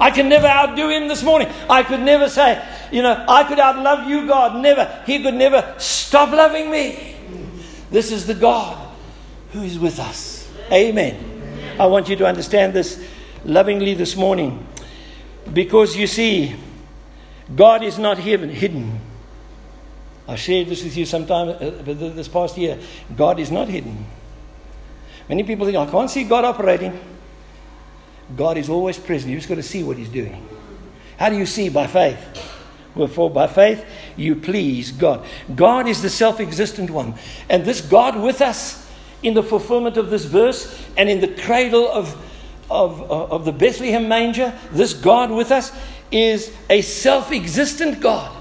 I 0.00 0.11
can 0.11 0.29
never 0.29 0.46
outdo 0.46 0.88
him 0.88 1.09
this 1.09 1.22
morning. 1.22 1.48
I 1.68 1.83
could 1.83 2.00
never 2.00 2.29
say, 2.29 2.66
you 2.90 3.03
know, 3.03 3.24
I 3.29 3.44
could 3.44 3.59
outlove 3.59 4.09
you, 4.09 4.26
God. 4.26 4.62
Never. 4.62 5.03
He 5.05 5.22
could 5.22 5.35
never 5.35 5.74
stop 5.79 6.31
loving 6.31 6.70
me. 6.70 7.16
This 7.90 8.11
is 8.11 8.26
the 8.26 8.35
God 8.35 8.79
who 9.53 9.62
is 9.62 9.79
with 9.79 9.98
us. 9.98 10.50
Amen. 10.72 11.76
I 11.79 11.87
want 11.87 12.09
you 12.09 12.16
to 12.16 12.26
understand 12.26 12.72
this 12.72 13.05
lovingly 13.44 13.94
this 13.94 14.16
morning. 14.16 14.66
Because 15.53 15.96
you 15.96 16.07
see, 16.07 16.55
God 17.55 17.83
is 17.83 17.98
not 17.98 18.18
hidden. 18.18 19.00
I 20.29 20.37
shared 20.37 20.68
this 20.68 20.85
with 20.85 20.96
you 20.96 21.05
sometime 21.05 21.48
uh, 21.48 21.83
this 21.83 22.29
past 22.29 22.57
year. 22.57 22.79
God 23.16 23.40
is 23.40 23.50
not 23.50 23.68
hidden. 23.68 24.07
Many 25.29 25.42
people 25.42 25.66
think, 25.66 25.76
I 25.76 25.90
can't 25.90 26.09
see 26.09 26.24
God 26.24 26.44
operating. 26.44 26.98
God 28.37 28.57
is 28.57 28.69
always 28.69 28.99
present. 28.99 29.31
You 29.31 29.38
just 29.38 29.49
got 29.49 29.57
to 29.57 29.62
see 29.62 29.83
what 29.83 29.97
He's 29.97 30.09
doing. 30.09 30.47
How 31.19 31.29
do 31.29 31.37
you 31.37 31.47
see? 31.47 31.69
By 31.69 31.87
faith. 31.87 32.19
Wherefore, 32.95 33.31
by 33.31 33.47
faith, 33.47 33.85
you 34.16 34.35
please 34.37 34.90
God. 34.90 35.25
God 35.55 35.87
is 35.87 36.03
the 36.03 36.11
self 36.11 36.40
existent 36.40 36.90
one. 36.90 37.14
And 37.49 37.64
this 37.64 37.81
God 37.81 38.21
with 38.21 38.40
us 38.40 38.88
in 39.23 39.35
the 39.35 39.43
fulfillment 39.43 39.97
of 39.97 40.11
this 40.11 40.25
verse 40.25 40.87
and 40.97 41.09
in 41.09 41.21
the 41.21 41.29
cradle 41.29 41.88
of, 41.88 42.16
of, 42.71 43.01
uh, 43.03 43.27
of 43.27 43.45
the 43.45 43.53
Bethlehem 43.53 44.09
manger, 44.09 44.59
this 44.73 44.95
God 44.95 45.31
with 45.31 45.53
us 45.53 45.73
is 46.11 46.55
a 46.69 46.83
self 46.83 47.31
existent 47.31 48.01
God. 48.01 48.37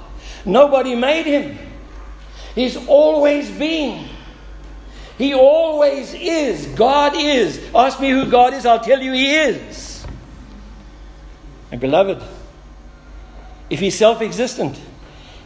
Nobody 0.45 0.95
made 0.95 1.25
him, 1.25 1.57
He's 2.55 2.77
always 2.87 3.49
been. 3.51 4.07
He 5.19 5.33
always 5.33 6.13
is. 6.13 6.65
God 6.67 7.11
is. 7.15 7.61
Ask 7.75 7.99
me 7.99 8.09
who 8.09 8.31
God 8.31 8.53
is, 8.53 8.65
I'll 8.65 8.79
tell 8.79 9.01
you 9.03 9.11
He 9.11 9.35
is. 9.35 10.07
And 11.73 11.81
beloved, 11.81 12.23
if 13.69 13.81
He's 13.81 13.97
self 13.97 14.21
existent, 14.21 14.79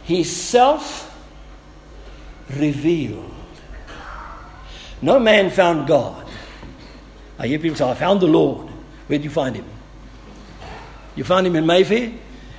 He's 0.04 0.34
self 0.34 1.10
revealed. 2.50 3.32
No 5.02 5.18
man 5.18 5.50
found 5.50 5.88
God. 5.88 6.24
I 7.36 7.48
hear 7.48 7.58
people 7.58 7.76
say, 7.76 7.90
I 7.90 7.94
found 7.94 8.20
the 8.20 8.28
Lord. 8.28 8.68
Where 9.08 9.18
did 9.18 9.24
you 9.24 9.30
find 9.30 9.56
Him? 9.56 9.66
You 11.16 11.24
found 11.24 11.48
Him 11.48 11.56
in 11.56 11.66
Mayfair? 11.66 12.12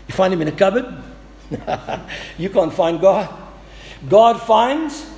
You 0.07 0.13
find 0.13 0.33
Him 0.33 0.41
in 0.41 0.49
a 0.49 0.51
cupboard? 0.51 1.01
you 2.37 2.49
can't 2.49 2.73
find 2.73 2.99
God. 2.99 3.33
God 4.09 4.41
finds 4.41 5.09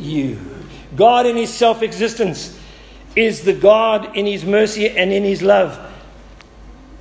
you. 0.00 0.57
God 0.96 1.26
in 1.26 1.36
His 1.36 1.52
self 1.52 1.82
existence 1.82 2.58
is 3.16 3.42
the 3.42 3.52
God 3.52 4.16
in 4.16 4.26
His 4.26 4.44
mercy 4.44 4.88
and 4.88 5.12
in 5.12 5.24
His 5.24 5.42
love 5.42 5.84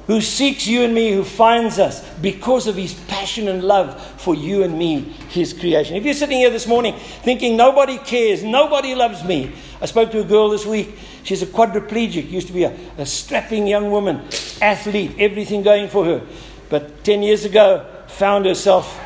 who 0.07 0.21
seeks 0.21 0.65
you 0.65 0.83
and 0.83 0.95
me, 0.95 1.11
who 1.11 1.23
finds 1.23 1.79
us 1.79 2.01
because 2.21 2.65
of 2.65 2.77
His 2.77 2.93
passion 2.93 3.49
and 3.49 3.61
love 3.61 4.01
for 4.21 4.33
you 4.33 4.63
and 4.63 4.77
me, 4.79 5.01
His 5.29 5.53
creation. 5.53 5.97
If 5.97 6.05
you're 6.05 6.13
sitting 6.13 6.37
here 6.37 6.49
this 6.49 6.65
morning 6.65 6.95
thinking 6.95 7.57
nobody 7.57 7.97
cares, 7.97 8.41
nobody 8.41 8.95
loves 8.95 9.23
me, 9.23 9.51
I 9.81 9.85
spoke 9.85 10.11
to 10.11 10.21
a 10.21 10.23
girl 10.23 10.49
this 10.49 10.65
week. 10.65 10.97
She's 11.23 11.41
a 11.41 11.45
quadriplegic, 11.45 12.31
used 12.31 12.47
to 12.47 12.53
be 12.53 12.63
a, 12.63 12.75
a 12.97 13.05
strapping 13.05 13.67
young 13.67 13.91
woman, 13.91 14.21
athlete, 14.61 15.15
everything 15.19 15.61
going 15.61 15.89
for 15.89 16.05
her. 16.05 16.25
But 16.69 17.03
10 17.03 17.21
years 17.21 17.43
ago, 17.43 17.85
found 18.07 18.45
herself 18.45 18.99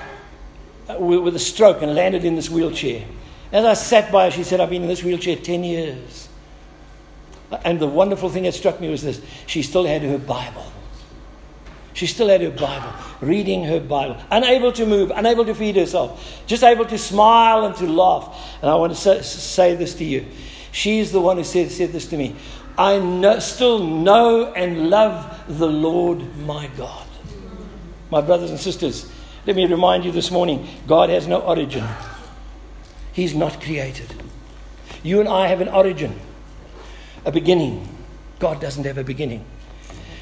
uh, 0.88 0.98
with 1.00 1.36
a 1.36 1.40
stroke 1.40 1.82
and 1.82 1.96
landed 1.96 2.24
in 2.24 2.36
this 2.36 2.50
wheelchair. 2.50 3.06
As 3.52 3.66
I 3.66 3.74
sat 3.74 4.12
by 4.12 4.26
her, 4.26 4.32
she 4.32 4.44
said, 4.44 4.62
I've 4.62 4.70
been 4.70 4.84
in 4.84 4.88
this 4.88 5.04
wheelchair 5.04 5.36
10 5.36 5.64
years. 5.64 6.30
And 7.66 7.80
the 7.80 7.88
wonderful 7.88 8.30
thing 8.30 8.44
that 8.44 8.54
struck 8.54 8.80
me 8.80 8.90
was 8.90 9.04
this 9.04 9.22
she 9.46 9.62
still 9.62 9.86
had 9.86 10.02
her 10.04 10.18
Bible. 10.18 10.66
She 11.94 12.08
still 12.08 12.30
had 12.30 12.42
her 12.42 12.52
Bible, 12.52 12.94
reading 13.20 13.66
her 13.66 13.82
Bible, 13.82 14.18
unable 14.32 14.72
to 14.72 14.86
move, 14.86 15.12
unable 15.14 15.44
to 15.44 15.54
feed 15.54 15.76
herself, 15.76 16.42
just 16.48 16.64
able 16.64 16.86
to 16.86 16.98
smile 16.98 17.66
and 17.66 17.76
to 17.76 17.88
laugh. 17.88 18.58
And 18.62 18.72
I 18.72 18.76
want 18.76 18.96
to 18.96 19.24
say, 19.24 19.76
this 19.76 19.96
to 19.96 20.06
you. 20.06 20.26
She's 20.72 21.12
the 21.12 21.20
one 21.20 21.36
who 21.36 21.44
said, 21.44 21.70
said 21.70 21.92
this 21.92 22.08
to 22.08 22.18
me. 22.18 22.36
I 22.78 22.98
know, 23.00 23.40
still 23.40 23.80
know 23.80 24.54
and 24.54 24.90
love 24.90 25.44
the 25.60 25.68
Lord 25.68 26.38
my 26.38 26.68
God. 26.78 27.06
My 28.10 28.22
brothers 28.22 28.52
and 28.52 28.60
sisters, 28.60 29.12
let 29.46 29.58
me 29.58 29.66
remind 29.66 30.06
you 30.06 30.14
this 30.14 30.32
morning 30.32 30.68
God 30.88 31.10
has 31.10 31.28
no 31.28 31.42
origin. 31.42 31.86
He's 33.14 33.34
not 33.36 33.62
created. 33.62 34.14
You 35.04 35.20
and 35.20 35.28
I 35.28 35.48
have 35.48 35.62
an 35.62 35.70
origin, 35.70 36.20
a 37.26 37.32
beginning. 37.32 37.88
God 38.40 38.62
doesn't 38.62 38.86
have 38.86 38.98
a 38.98 39.04
beginning. 39.04 39.46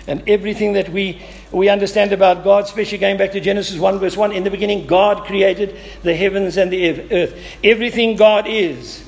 and 0.10 0.28
everything 0.28 0.74
that 0.74 0.90
we, 0.90 1.22
we 1.52 1.70
understand 1.70 2.12
about 2.12 2.44
God, 2.44 2.64
especially 2.64 2.98
going 2.98 3.18
back 3.18 3.32
to 3.34 3.40
Genesis 3.40 3.78
1, 3.78 4.00
verse 4.00 4.18
1. 4.18 4.32
In 4.32 4.44
the 4.44 4.50
beginning, 4.50 4.88
God 4.88 5.26
created 5.26 5.78
the 6.02 6.16
heavens 6.16 6.58
and 6.58 6.72
the 6.72 7.12
earth. 7.12 7.40
Everything 7.64 8.16
God 8.16 8.48
is, 8.48 9.04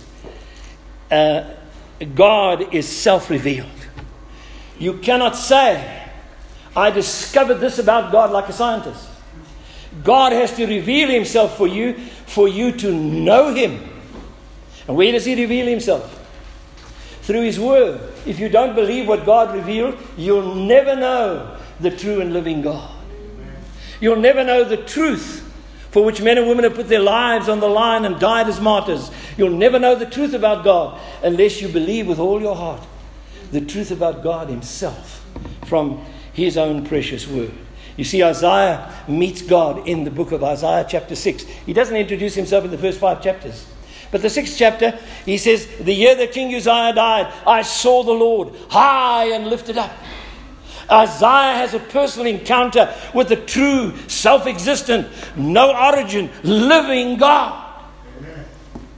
uh, 1.09 1.55
God 2.13 2.71
is 2.73 2.87
self 2.87 3.31
revealed. 3.31 3.67
You 4.77 4.99
cannot 4.99 5.35
say, 5.35 6.07
I 6.75 6.91
discovered 6.91 7.55
this 7.55 7.79
about 7.79 8.11
God 8.11 8.31
like 8.31 8.47
a 8.47 8.53
scientist. 8.53 9.09
God 10.03 10.33
has 10.33 10.55
to 10.55 10.65
reveal 10.65 11.09
himself 11.09 11.57
for 11.57 11.67
you, 11.67 11.93
for 12.25 12.47
you 12.47 12.71
to 12.73 12.93
know 12.93 13.53
him. 13.53 13.83
And 14.87 14.97
where 14.97 15.11
does 15.11 15.25
he 15.25 15.35
reveal 15.35 15.67
himself? 15.67 16.17
Through 17.21 17.43
his 17.43 17.59
word. 17.59 18.01
If 18.25 18.39
you 18.39 18.49
don't 18.49 18.75
believe 18.75 19.07
what 19.07 19.25
God 19.25 19.55
revealed, 19.55 19.97
you'll 20.17 20.55
never 20.55 20.95
know 20.95 21.57
the 21.79 21.91
true 21.91 22.21
and 22.21 22.33
living 22.33 22.61
God. 22.61 22.91
You'll 23.99 24.15
never 24.15 24.43
know 24.43 24.63
the 24.63 24.77
truth 24.77 25.47
for 25.91 26.05
which 26.05 26.21
men 26.21 26.37
and 26.37 26.47
women 26.47 26.63
have 26.63 26.73
put 26.73 26.87
their 26.87 27.01
lives 27.01 27.49
on 27.49 27.59
the 27.59 27.67
line 27.67 28.05
and 28.05 28.19
died 28.19 28.47
as 28.47 28.61
martyrs. 28.61 29.11
You'll 29.37 29.49
never 29.49 29.77
know 29.77 29.95
the 29.95 30.05
truth 30.05 30.33
about 30.33 30.63
God 30.63 30.99
unless 31.21 31.61
you 31.61 31.67
believe 31.67 32.07
with 32.07 32.17
all 32.17 32.41
your 32.41 32.55
heart 32.55 32.81
the 33.51 33.61
truth 33.61 33.91
about 33.91 34.23
God 34.23 34.47
Himself 34.47 35.25
from 35.65 36.03
His 36.33 36.57
own 36.57 36.85
precious 36.85 37.27
word. 37.27 37.51
You 37.97 38.03
see, 38.03 38.23
Isaiah 38.23 38.93
meets 39.07 39.41
God 39.41 39.87
in 39.87 40.03
the 40.03 40.11
book 40.11 40.31
of 40.31 40.43
Isaiah, 40.43 40.85
chapter 40.87 41.15
6. 41.15 41.43
He 41.43 41.73
doesn't 41.73 41.95
introduce 41.95 42.35
himself 42.35 42.65
in 42.65 42.71
the 42.71 42.77
first 42.77 42.99
five 42.99 43.21
chapters. 43.21 43.65
But 44.11 44.21
the 44.21 44.29
sixth 44.29 44.57
chapter, 44.57 44.99
he 45.25 45.37
says, 45.37 45.65
The 45.79 45.93
year 45.93 46.15
that 46.15 46.33
King 46.33 46.53
Uzziah 46.53 46.93
died, 46.93 47.33
I 47.47 47.61
saw 47.61 48.03
the 48.03 48.11
Lord 48.11 48.53
high 48.69 49.31
and 49.33 49.47
lifted 49.47 49.77
up. 49.77 49.91
Isaiah 50.91 51.55
has 51.55 51.73
a 51.73 51.79
personal 51.79 52.27
encounter 52.27 52.93
with 53.13 53.29
the 53.29 53.37
true, 53.37 53.95
self 54.07 54.45
existent, 54.45 55.07
no 55.37 55.73
origin, 55.73 56.29
living 56.43 57.17
God. 57.17 57.85
Amen. 58.17 58.45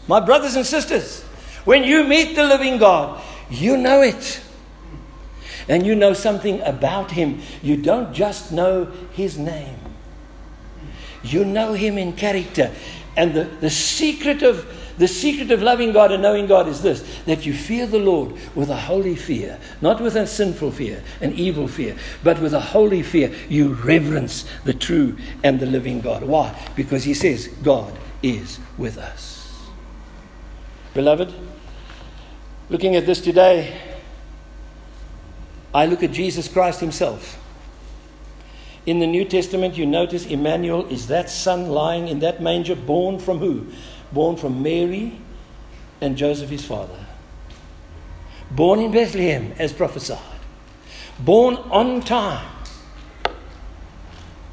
My 0.08 0.20
brothers 0.20 0.56
and 0.56 0.66
sisters, 0.66 1.22
when 1.66 1.84
you 1.84 2.04
meet 2.04 2.36
the 2.36 2.44
living 2.44 2.80
God, 2.80 3.22
you 3.52 3.78
know 3.78 4.02
it. 4.02 4.42
And 5.68 5.86
you 5.86 5.96
know 5.96 6.14
something 6.14 6.62
about 6.62 7.12
him. 7.12 7.42
You 7.62 7.78
don't 7.78 8.14
just 8.14 8.52
know 8.52 8.86
his 9.14 9.38
name, 9.38 9.80
you 11.24 11.46
know 11.46 11.74
him 11.74 11.98
in 11.98 12.14
character. 12.14 12.72
And 13.16 13.34
the, 13.34 13.44
the 13.44 13.70
secret 13.70 14.42
of 14.42 14.66
the 14.98 15.08
secret 15.08 15.50
of 15.50 15.62
loving 15.62 15.92
God 15.92 16.12
and 16.12 16.22
knowing 16.22 16.46
God 16.46 16.68
is 16.68 16.82
this 16.82 17.02
that 17.26 17.46
you 17.46 17.54
fear 17.54 17.88
the 17.88 18.00
Lord 18.00 18.34
with 18.56 18.70
a 18.70 18.76
holy 18.76 19.16
fear, 19.16 19.60
not 19.82 20.00
with 20.00 20.16
a 20.16 20.28
sinful 20.28 20.72
fear, 20.72 21.04
an 21.22 21.34
evil 21.34 21.68
fear, 21.68 21.96
but 22.24 22.40
with 22.40 22.54
a 22.54 22.60
holy 22.60 23.02
fear. 23.02 23.34
You 23.50 23.74
reverence 23.74 24.46
the 24.66 24.74
true 24.74 25.18
and 25.44 25.60
the 25.60 25.66
living 25.66 26.02
God. 26.02 26.24
Why? 26.24 26.56
Because 26.76 27.04
He 27.04 27.14
says, 27.14 27.48
God 27.48 27.98
is 28.22 28.60
with 28.78 28.98
us. 28.98 29.62
Beloved, 30.94 31.34
looking 32.70 32.96
at 32.96 33.08
this 33.08 33.20
today, 33.20 33.93
I 35.74 35.86
look 35.86 36.04
at 36.04 36.12
Jesus 36.12 36.48
Christ 36.48 36.80
Himself. 36.80 37.40
In 38.86 39.00
the 39.00 39.08
New 39.08 39.26
Testament, 39.26 39.78
you 39.78 39.86
notice 39.86 40.26
Emmanuel 40.26 40.86
is 40.88 41.08
that 41.08 41.30
son 41.30 41.70
lying 41.70 42.08
in 42.08 42.20
that 42.20 42.42
manger, 42.42 42.76
born 42.76 43.18
from 43.18 43.40
who? 43.40 43.68
born 44.14 44.36
from 44.36 44.62
Mary 44.62 45.18
and 46.00 46.16
Joseph, 46.16 46.50
his 46.50 46.64
father. 46.64 47.06
Born 48.52 48.80
in 48.80 48.92
Bethlehem, 48.92 49.54
as 49.58 49.74
prophesied. 49.74 50.20
Born 51.20 51.56
on 51.56 52.02
time. 52.02 52.46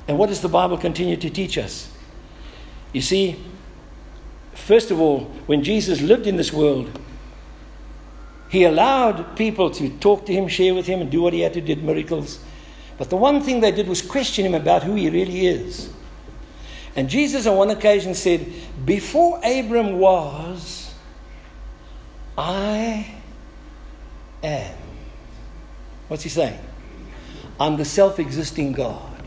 And 0.08 0.18
what 0.18 0.28
does 0.28 0.40
the 0.40 0.48
Bible 0.48 0.78
continue 0.78 1.16
to 1.16 1.30
teach 1.30 1.58
us? 1.58 1.92
You 2.92 3.02
see, 3.02 3.36
first 4.54 4.90
of 4.90 5.00
all, 5.00 5.20
when 5.46 5.62
Jesus 5.62 6.00
lived 6.00 6.26
in 6.26 6.36
this 6.36 6.52
world, 6.52 6.98
he 8.50 8.64
allowed 8.64 9.36
people 9.36 9.70
to 9.70 9.88
talk 9.98 10.26
to 10.26 10.32
him, 10.32 10.48
share 10.48 10.74
with 10.74 10.86
him, 10.86 11.00
and 11.00 11.08
do 11.08 11.22
what 11.22 11.32
he 11.32 11.40
had 11.40 11.54
to 11.54 11.60
do, 11.60 11.68
did 11.68 11.84
miracles. 11.84 12.40
But 12.98 13.08
the 13.08 13.16
one 13.16 13.40
thing 13.42 13.60
they 13.60 13.70
did 13.70 13.86
was 13.86 14.02
question 14.02 14.44
him 14.44 14.54
about 14.54 14.82
who 14.82 14.96
he 14.96 15.08
really 15.08 15.46
is. 15.46 15.88
And 16.96 17.08
Jesus, 17.08 17.46
on 17.46 17.56
one 17.56 17.70
occasion, 17.70 18.12
said, 18.12 18.52
Before 18.84 19.40
Abram 19.44 20.00
was, 20.00 20.92
I 22.36 23.14
am. 24.42 24.76
What's 26.08 26.24
he 26.24 26.28
saying? 26.28 26.58
I'm 27.60 27.76
the 27.76 27.84
self 27.84 28.18
existing 28.18 28.72
God. 28.72 29.22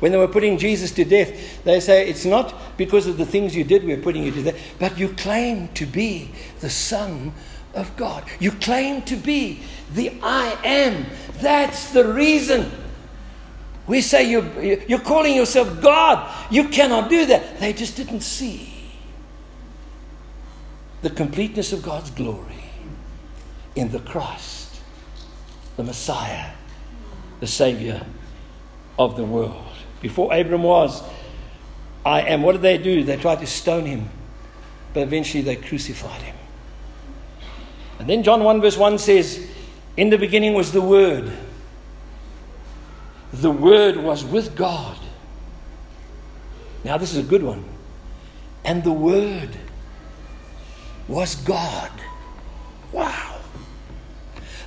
When 0.00 0.12
they 0.12 0.18
were 0.18 0.28
putting 0.28 0.58
Jesus 0.58 0.92
to 0.92 1.04
death, 1.06 1.64
they 1.64 1.80
say 1.80 2.06
it's 2.06 2.26
not 2.26 2.54
because 2.76 3.06
of 3.06 3.16
the 3.16 3.24
things 3.24 3.56
you 3.56 3.64
did 3.64 3.84
we're 3.84 3.96
putting 3.96 4.22
you 4.22 4.32
to 4.32 4.42
death, 4.42 4.76
but 4.78 4.98
you 4.98 5.08
claim 5.08 5.68
to 5.68 5.86
be 5.86 6.30
the 6.60 6.68
Son 6.68 7.32
of 7.74 7.96
God. 7.96 8.24
You 8.40 8.52
claim 8.52 9.02
to 9.02 9.16
be 9.16 9.60
the 9.94 10.12
I 10.22 10.56
am. 10.64 11.06
That's 11.40 11.92
the 11.92 12.12
reason 12.12 12.70
we 13.88 14.02
say 14.02 14.30
you're, 14.30 14.62
you're 14.62 15.00
calling 15.00 15.34
yourself 15.34 15.80
God. 15.80 16.30
You 16.50 16.68
cannot 16.68 17.08
do 17.08 17.24
that. 17.26 17.58
They 17.58 17.72
just 17.72 17.96
didn't 17.96 18.20
see 18.20 18.72
the 21.00 21.10
completeness 21.10 21.72
of 21.72 21.82
God's 21.82 22.10
glory 22.10 22.64
in 23.74 23.90
the 23.90 24.00
Christ, 24.00 24.80
the 25.76 25.84
Messiah, 25.84 26.50
the 27.40 27.46
Savior 27.46 28.04
of 28.98 29.16
the 29.16 29.24
world. 29.24 29.64
Before 30.02 30.34
Abram 30.34 30.64
was, 30.64 31.02
I 32.04 32.22
am. 32.22 32.42
What 32.42 32.52
did 32.52 32.62
they 32.62 32.78
do? 32.78 33.04
They 33.04 33.16
tried 33.16 33.40
to 33.40 33.46
stone 33.46 33.86
him, 33.86 34.10
but 34.92 35.02
eventually 35.02 35.42
they 35.42 35.56
crucified 35.56 36.20
him. 36.22 36.36
And 37.98 38.08
then 38.08 38.22
John 38.22 38.44
1 38.44 38.60
verse 38.60 38.76
1 38.76 38.98
says, 38.98 39.46
In 39.96 40.10
the 40.10 40.18
beginning 40.18 40.54
was 40.54 40.72
the 40.72 40.82
Word 40.82 41.32
the 43.32 43.50
Word 43.50 43.96
was 43.96 44.24
with 44.24 44.56
God. 44.56 44.96
Now, 46.84 46.96
this 46.96 47.12
is 47.12 47.18
a 47.18 47.28
good 47.28 47.42
one. 47.42 47.64
And 48.64 48.82
the 48.82 48.92
Word 48.92 49.50
was 51.06 51.34
God. 51.34 51.90
Wow. 52.92 53.40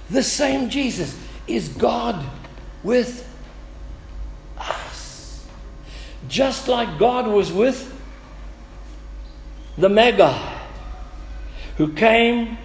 The 0.10 0.24
same 0.24 0.70
Jesus 0.70 1.18
is 1.48 1.70
God 1.70 2.24
with 2.84 3.28
us. 4.58 5.48
Just 6.28 6.68
like 6.68 7.00
God 7.00 7.28
was 7.28 7.52
with 7.52 7.88
the 9.78 9.90
Magi 9.90 10.58
who 11.78 11.94
came 11.94 12.58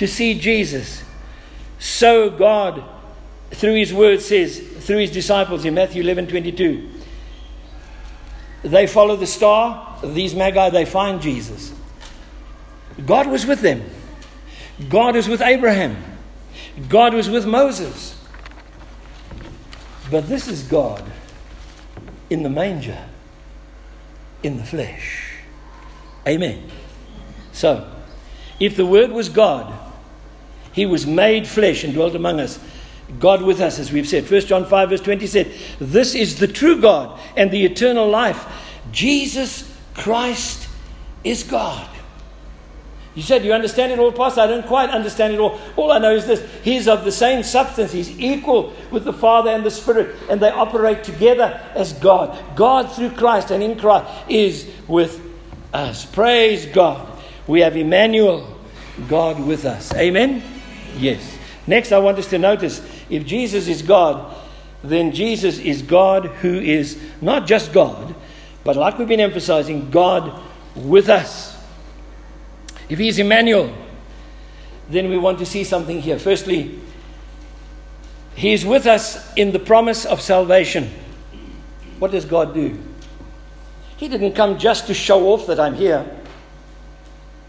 to 0.00 0.08
see 0.08 0.32
Jesus, 0.32 1.04
so 1.78 2.30
God, 2.30 2.82
through 3.50 3.74
His 3.74 3.92
Word, 3.92 4.22
says, 4.22 4.58
through 4.58 5.00
his 5.00 5.10
disciples 5.10 5.66
in 5.66 5.74
Matthew 5.74 6.02
11 6.02 6.28
22. 6.28 6.88
They 8.62 8.86
follow 8.86 9.14
the 9.16 9.26
star, 9.26 9.98
these 10.02 10.34
magi, 10.34 10.70
they 10.70 10.86
find 10.86 11.20
Jesus. 11.20 11.74
God 13.04 13.26
was 13.26 13.44
with 13.44 13.60
them. 13.60 13.82
God 14.88 15.16
was 15.16 15.28
with 15.28 15.42
Abraham. 15.42 16.02
God 16.88 17.12
was 17.12 17.28
with 17.28 17.46
Moses. 17.46 18.16
But 20.10 20.28
this 20.28 20.48
is 20.48 20.62
God 20.62 21.04
in 22.30 22.42
the 22.42 22.48
manger, 22.48 23.04
in 24.42 24.56
the 24.56 24.64
flesh. 24.64 25.34
Amen. 26.26 26.70
So, 27.52 27.86
if 28.58 28.78
the 28.78 28.86
Word 28.86 29.10
was 29.10 29.28
God, 29.28 29.89
He 30.80 30.86
was 30.86 31.06
made 31.06 31.46
flesh 31.46 31.84
and 31.84 31.92
dwelt 31.92 32.14
among 32.14 32.40
us. 32.40 32.58
God 33.18 33.42
with 33.42 33.60
us, 33.60 33.78
as 33.78 33.92
we've 33.92 34.08
said. 34.08 34.30
1 34.30 34.40
John 34.46 34.64
5, 34.64 34.88
verse 34.88 35.02
20 35.02 35.26
said, 35.26 35.52
This 35.78 36.14
is 36.14 36.38
the 36.38 36.48
true 36.48 36.80
God 36.80 37.20
and 37.36 37.50
the 37.50 37.66
eternal 37.66 38.08
life. 38.08 38.46
Jesus 38.90 39.70
Christ 39.92 40.66
is 41.22 41.42
God. 41.42 41.86
You 43.14 43.20
said, 43.20 43.44
You 43.44 43.52
understand 43.52 43.92
it 43.92 43.98
all, 43.98 44.10
Pastor? 44.10 44.40
I 44.40 44.46
don't 44.46 44.66
quite 44.66 44.88
understand 44.88 45.34
it 45.34 45.38
all. 45.38 45.60
All 45.76 45.92
I 45.92 45.98
know 45.98 46.14
is 46.14 46.26
this 46.26 46.42
He's 46.64 46.88
of 46.88 47.04
the 47.04 47.12
same 47.12 47.42
substance. 47.42 47.92
He's 47.92 48.18
equal 48.18 48.72
with 48.90 49.04
the 49.04 49.12
Father 49.12 49.50
and 49.50 49.62
the 49.62 49.70
Spirit, 49.70 50.16
and 50.30 50.40
they 50.40 50.48
operate 50.48 51.04
together 51.04 51.60
as 51.74 51.92
God. 51.92 52.42
God 52.56 52.90
through 52.90 53.10
Christ 53.10 53.50
and 53.50 53.62
in 53.62 53.78
Christ 53.78 54.10
is 54.30 54.66
with 54.88 55.20
us. 55.74 56.06
Praise 56.06 56.64
God. 56.64 57.06
We 57.46 57.60
have 57.60 57.76
Emmanuel, 57.76 58.56
God 59.08 59.38
with 59.38 59.66
us. 59.66 59.92
Amen? 59.92 60.42
Yes. 60.96 61.38
Next, 61.66 61.92
I 61.92 61.98
want 61.98 62.18
us 62.18 62.28
to 62.30 62.38
notice 62.38 62.80
if 63.08 63.24
Jesus 63.24 63.68
is 63.68 63.82
God, 63.82 64.34
then 64.82 65.12
Jesus 65.12 65.58
is 65.58 65.82
God 65.82 66.26
who 66.26 66.58
is 66.58 67.00
not 67.20 67.46
just 67.46 67.72
God, 67.72 68.14
but 68.64 68.76
like 68.76 68.98
we've 68.98 69.08
been 69.08 69.20
emphasizing, 69.20 69.90
God 69.90 70.40
with 70.74 71.08
us. 71.08 71.56
If 72.88 72.98
He 72.98 73.08
is 73.08 73.18
Emmanuel, 73.18 73.72
then 74.88 75.08
we 75.08 75.18
want 75.18 75.38
to 75.38 75.46
see 75.46 75.64
something 75.64 76.00
here. 76.00 76.18
Firstly, 76.18 76.78
He 78.34 78.52
is 78.52 78.64
with 78.64 78.86
us 78.86 79.32
in 79.34 79.52
the 79.52 79.58
promise 79.58 80.04
of 80.04 80.20
salvation. 80.20 80.90
What 81.98 82.10
does 82.10 82.24
God 82.24 82.54
do? 82.54 82.78
He 83.96 84.08
didn't 84.08 84.32
come 84.32 84.58
just 84.58 84.86
to 84.86 84.94
show 84.94 85.28
off 85.28 85.46
that 85.46 85.60
I'm 85.60 85.74
here. 85.74 86.08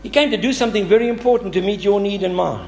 He 0.03 0.09
came 0.09 0.31
to 0.31 0.37
do 0.37 0.51
something 0.51 0.85
very 0.85 1.07
important 1.07 1.53
to 1.53 1.61
meet 1.61 1.81
your 1.81 1.99
need 1.99 2.23
and 2.23 2.35
mine. 2.35 2.67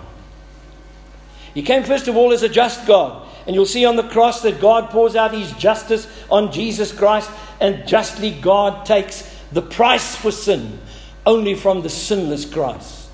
He 1.53 1.61
came, 1.61 1.83
first 1.83 2.07
of 2.07 2.15
all, 2.17 2.33
as 2.33 2.43
a 2.43 2.49
just 2.49 2.87
God. 2.87 3.27
And 3.45 3.55
you'll 3.55 3.65
see 3.65 3.85
on 3.85 3.95
the 3.95 4.07
cross 4.07 4.41
that 4.41 4.61
God 4.61 4.89
pours 4.89 5.15
out 5.15 5.33
his 5.33 5.51
justice 5.53 6.07
on 6.29 6.51
Jesus 6.51 6.91
Christ, 6.91 7.29
and 7.59 7.87
justly 7.87 8.31
God 8.31 8.85
takes 8.85 9.29
the 9.51 9.61
price 9.61 10.15
for 10.15 10.31
sin 10.31 10.79
only 11.25 11.55
from 11.55 11.81
the 11.81 11.89
sinless 11.89 12.45
Christ 12.45 13.09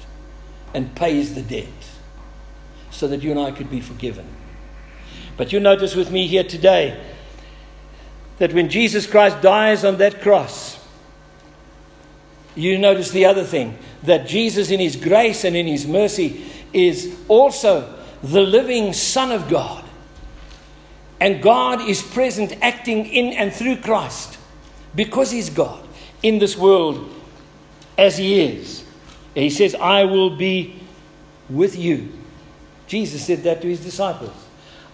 and 0.73 0.95
pays 0.95 1.36
the 1.36 1.41
debt 1.41 1.67
so 2.91 3.08
that 3.08 3.21
you 3.23 3.32
and 3.32 3.39
I 3.39 3.52
could 3.52 3.69
be 3.69 3.82
forgiven. 3.82 4.28
But 5.38 5.52
you 5.52 5.60
notice 5.60 5.95
with 5.95 6.12
me 6.12 6.28
here 6.28 6.43
today 6.43 7.02
that 8.38 8.54
when 8.54 8.69
Jesus 8.69 9.06
Christ 9.06 9.41
dies 9.41 9.84
on 9.84 9.97
that 9.97 10.21
cross, 10.21 10.78
you 12.56 12.78
notice 12.78 13.12
the 13.12 13.25
other 13.25 13.43
thing 13.43 13.78
that 14.04 14.28
Jesus, 14.28 14.71
in 14.71 14.80
his 14.80 14.95
grace 14.95 15.43
and 15.43 15.56
in 15.56 15.67
his 15.67 15.88
mercy, 15.88 16.45
is 16.73 17.15
also 17.28 17.98
the 18.23 18.41
living 18.41 18.93
Son 18.93 19.32
of 19.32 19.49
God. 19.49 19.86
And 21.19 21.41
God 21.41 21.82
is 21.82 22.01
present, 22.01 22.58
acting 22.62 23.05
in 23.05 23.34
and 23.34 23.53
through 23.53 23.77
Christ 23.77 24.38
because 24.95 25.32
he's 25.32 25.49
God 25.49 25.86
in 26.23 26.39
this 26.39 26.58
world 26.58 27.13
as 27.97 28.17
he 28.17 28.41
is. 28.41 28.84
And 29.36 29.43
he 29.43 29.49
says, 29.49 29.75
I 29.75 30.05
will 30.05 30.36
be 30.36 30.79
with 31.49 31.77
you. 31.77 32.12
Jesus 32.88 33.25
said 33.25 33.43
that 33.43 33.62
to 33.62 33.67
his 33.67 33.84
disciples. 33.84 34.34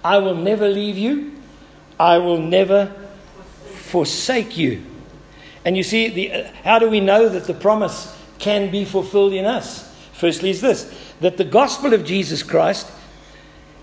I 0.03 0.17
will 0.17 0.35
never 0.35 0.67
leave 0.67 0.97
you, 0.97 1.33
I 1.99 2.17
will 2.17 2.39
never 2.39 2.93
forsake 3.73 4.57
you. 4.57 4.83
And 5.63 5.75
you 5.75 5.83
see, 5.83 6.09
the, 6.09 6.31
uh, 6.31 6.51
how 6.63 6.77
do 6.77 6.89
we 6.89 6.99
know 6.99 7.27
that 7.27 7.45
the 7.45 7.53
promise 7.53 8.15
can 8.37 8.69
be 8.69 8.85
fulfilled 8.85 9.33
in 9.33 9.45
us? 9.45 9.91
Firstly, 10.13 10.49
is 10.51 10.61
this 10.61 10.93
that 11.21 11.37
the 11.37 11.45
gospel 11.45 11.93
of 11.93 12.03
Jesus 12.03 12.43
Christ 12.43 12.91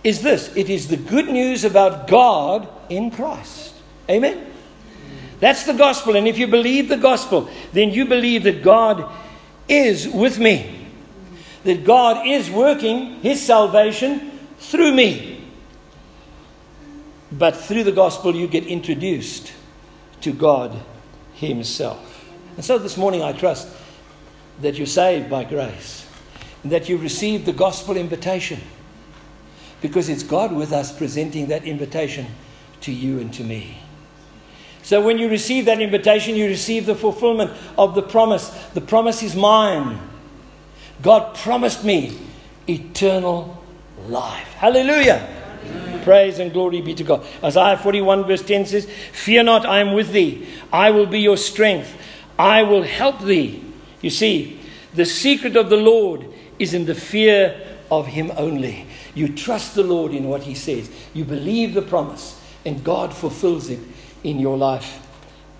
is 0.04 0.22
this 0.22 0.54
it 0.56 0.68
is 0.68 0.88
the 0.88 0.96
good 0.96 1.28
news 1.28 1.64
about 1.64 2.08
God 2.08 2.68
in 2.88 3.10
Christ. 3.10 3.74
Amen? 4.08 4.46
That's 5.40 5.64
the 5.64 5.72
gospel. 5.72 6.16
And 6.16 6.28
if 6.28 6.38
you 6.38 6.46
believe 6.46 6.88
the 6.88 6.96
gospel, 6.96 7.50
then 7.72 7.90
you 7.90 8.06
believe 8.06 8.44
that 8.44 8.62
God 8.62 9.10
is 9.68 10.08
with 10.08 10.38
me, 10.38 10.86
that 11.64 11.84
God 11.84 12.26
is 12.26 12.50
working 12.50 13.20
his 13.20 13.44
salvation 13.44 14.38
through 14.58 14.92
me. 14.92 15.44
But 17.32 17.56
through 17.56 17.84
the 17.84 17.92
gospel, 17.92 18.36
you 18.36 18.46
get 18.46 18.66
introduced 18.66 19.52
to 20.20 20.32
God 20.32 20.78
Himself. 21.34 22.24
And 22.56 22.64
so 22.64 22.78
this 22.78 22.96
morning, 22.96 23.22
I 23.22 23.32
trust 23.32 23.68
that 24.60 24.76
you're 24.76 24.86
saved 24.86 25.30
by 25.30 25.44
grace 25.44 26.06
that 26.64 26.88
you 26.88 26.96
received 26.96 27.46
the 27.46 27.52
gospel 27.52 27.96
invitation 27.96 28.60
because 29.82 30.08
it's 30.08 30.22
God 30.22 30.52
with 30.52 30.72
us 30.72 30.96
presenting 30.96 31.48
that 31.48 31.64
invitation 31.64 32.26
to 32.82 32.92
you 32.92 33.18
and 33.18 33.34
to 33.34 33.44
me. 33.44 33.78
So 34.82 35.00
when 35.00 35.18
you 35.18 35.28
receive 35.28 35.66
that 35.66 35.80
invitation, 35.80 36.34
you 36.34 36.46
receive 36.46 36.86
the 36.86 36.94
fulfillment 36.94 37.52
of 37.76 37.94
the 37.94 38.02
promise. 38.02 38.48
The 38.74 38.80
promise 38.80 39.22
is 39.22 39.36
mine. 39.36 39.98
God 41.02 41.36
promised 41.36 41.84
me 41.84 42.18
eternal 42.68 43.62
life. 44.06 44.48
Hallelujah. 44.54 45.28
Praise 46.02 46.40
and 46.40 46.52
glory 46.52 46.80
be 46.80 46.94
to 46.94 47.04
God. 47.04 47.24
Isaiah 47.42 47.76
41, 47.76 48.24
verse 48.24 48.42
10 48.42 48.66
says, 48.66 48.90
Fear 49.12 49.44
not, 49.44 49.64
I 49.64 49.78
am 49.78 49.92
with 49.92 50.12
thee. 50.12 50.48
I 50.72 50.90
will 50.90 51.06
be 51.06 51.20
your 51.20 51.36
strength. 51.36 51.96
I 52.38 52.62
will 52.64 52.82
help 52.82 53.20
thee. 53.20 53.62
You 54.00 54.10
see, 54.10 54.60
the 54.94 55.04
secret 55.04 55.56
of 55.56 55.70
the 55.70 55.76
Lord 55.76 56.26
is 56.58 56.74
in 56.74 56.86
the 56.86 56.94
fear 56.94 57.60
of 57.90 58.08
him 58.08 58.32
only. 58.36 58.86
You 59.14 59.28
trust 59.28 59.74
the 59.74 59.82
Lord 59.82 60.12
in 60.12 60.28
what 60.28 60.42
he 60.42 60.54
says, 60.54 60.90
you 61.12 61.24
believe 61.24 61.74
the 61.74 61.82
promise, 61.82 62.40
and 62.64 62.82
God 62.82 63.14
fulfills 63.14 63.68
it 63.68 63.80
in 64.24 64.38
your 64.38 64.56
life 64.56 65.06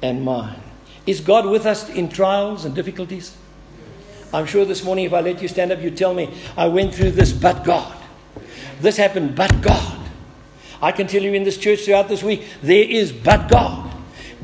and 0.01 0.25
mine. 0.25 0.61
Is 1.07 1.21
God 1.21 1.47
with 1.47 1.67
us 1.67 1.88
in 1.91 2.09
trials 2.09 2.65
and 2.65 2.75
difficulties? 2.75 3.37
I'm 4.33 4.47
sure 4.47 4.65
this 4.65 4.83
morning, 4.83 5.05
if 5.05 5.12
I 5.12 5.21
let 5.21 5.43
you 5.43 5.49
stand 5.49 5.73
up, 5.73 5.83
you 5.83 5.91
tell 5.91 6.15
me, 6.15 6.33
I 6.57 6.69
went 6.69 6.95
through 6.95 7.11
this, 7.11 7.33
but 7.33 7.65
God. 7.65 7.97
This 8.81 8.97
happened, 8.97 9.37
but 9.37 9.61
God. 9.61 9.99
I 10.81 10.91
can 10.91 11.07
tell 11.07 11.23
you 11.23 11.33
in 11.35 11.45
this 11.45 11.59
church 11.59 11.85
throughout 11.85 12.09
this 12.09 12.23
week, 12.23 12.45
there 12.62 12.85
is 12.85 13.12
but 13.12 13.49
God. 13.49 13.91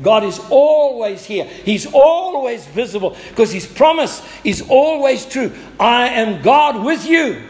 God 0.01 0.23
is 0.23 0.39
always 0.49 1.25
here. 1.25 1.43
He's 1.43 1.85
always 1.85 2.65
visible 2.67 3.17
because 3.29 3.51
His 3.51 3.65
promise 3.65 4.21
is 4.43 4.63
always 4.69 5.25
true. 5.25 5.51
I 5.79 6.09
am 6.09 6.41
God 6.41 6.85
with 6.85 7.05
you. 7.05 7.48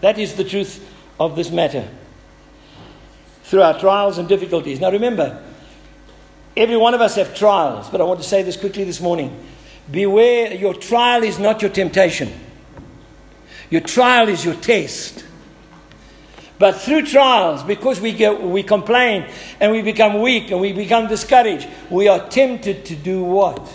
That 0.00 0.18
is 0.18 0.34
the 0.34 0.44
truth 0.44 0.86
of 1.18 1.36
this 1.36 1.50
matter. 1.50 1.88
Through 3.44 3.62
our 3.62 3.78
trials 3.78 4.18
and 4.18 4.28
difficulties. 4.28 4.80
Now 4.80 4.90
remember, 4.90 5.42
every 6.56 6.76
one 6.76 6.94
of 6.94 7.00
us 7.00 7.16
have 7.16 7.34
trials, 7.34 7.90
but 7.90 8.00
I 8.00 8.04
want 8.04 8.20
to 8.20 8.28
say 8.28 8.42
this 8.42 8.56
quickly 8.56 8.84
this 8.84 9.00
morning. 9.00 9.44
Beware, 9.90 10.54
your 10.54 10.74
trial 10.74 11.22
is 11.22 11.38
not 11.38 11.62
your 11.62 11.70
temptation. 11.70 12.32
Your 13.70 13.80
trial 13.80 14.28
is 14.28 14.44
your 14.44 14.54
test. 14.54 15.24
But 16.58 16.76
through 16.76 17.06
trials, 17.06 17.62
because 17.62 18.00
we, 18.00 18.12
get, 18.12 18.42
we 18.42 18.62
complain 18.62 19.26
and 19.60 19.72
we 19.72 19.80
become 19.80 20.20
weak 20.20 20.50
and 20.50 20.60
we 20.60 20.72
become 20.72 21.08
discouraged, 21.08 21.66
we 21.88 22.06
are 22.06 22.28
tempted 22.28 22.84
to 22.84 22.96
do 22.96 23.24
what? 23.24 23.66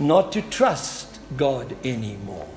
Not 0.00 0.32
to 0.32 0.42
trust 0.42 1.20
God 1.36 1.76
anymore. 1.84 2.51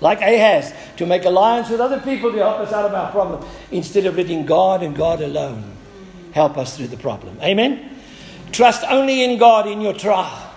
Like 0.00 0.20
Ahaz, 0.20 0.72
to 0.96 1.06
make 1.06 1.24
alliance 1.24 1.70
with 1.70 1.80
other 1.80 2.00
people 2.00 2.32
to 2.32 2.38
help 2.38 2.60
us 2.60 2.72
out 2.72 2.84
of 2.84 2.94
our 2.94 3.10
problem, 3.10 3.48
instead 3.70 4.06
of 4.06 4.16
letting 4.16 4.46
God 4.46 4.82
and 4.82 4.94
God 4.94 5.20
alone 5.20 5.72
help 6.32 6.58
us 6.58 6.76
through 6.76 6.88
the 6.88 6.96
problem. 6.96 7.38
Amen? 7.40 7.90
Trust 8.52 8.84
only 8.88 9.22
in 9.22 9.38
God 9.38 9.66
in 9.66 9.80
your 9.80 9.94
trial. 9.94 10.52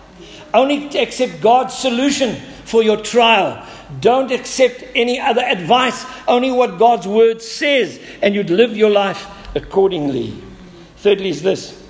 Only 0.53 0.87
accept 0.97 1.41
God's 1.41 1.73
solution 1.73 2.35
for 2.65 2.81
your 2.81 2.97
trial 2.97 3.65
don't 4.01 4.31
accept 4.31 4.83
any 4.95 5.19
other 5.19 5.41
advice, 5.41 6.05
only 6.27 6.51
what 6.51 6.77
God's 6.77 7.07
word 7.07 7.41
says, 7.41 7.99
and 8.21 8.35
you'd 8.35 8.49
live 8.49 8.75
your 8.75 8.89
life 8.89 9.27
accordingly. 9.55 10.33
Thirdly, 10.97 11.29
is 11.29 11.41
this 11.41 11.81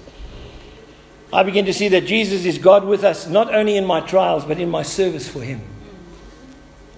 I 1.33 1.43
begin 1.43 1.65
to 1.65 1.73
see 1.73 1.89
that 1.89 2.05
Jesus 2.05 2.45
is 2.45 2.57
God 2.57 2.85
with 2.85 3.03
us, 3.03 3.27
not 3.27 3.53
only 3.53 3.77
in 3.77 3.85
my 3.85 3.99
trials, 4.01 4.45
but 4.45 4.59
in 4.59 4.69
my 4.69 4.83
service 4.83 5.27
for 5.27 5.41
Him. 5.41 5.61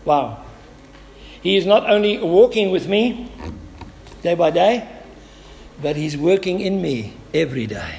Wow. 0.05 0.43
He 1.41 1.55
is 1.55 1.65
not 1.65 1.89
only 1.89 2.17
walking 2.17 2.71
with 2.71 2.87
me 2.87 3.31
day 4.21 4.35
by 4.35 4.51
day, 4.51 4.87
but 5.81 5.95
He's 5.95 6.17
working 6.17 6.59
in 6.59 6.81
me 6.81 7.13
every 7.33 7.67
day. 7.67 7.95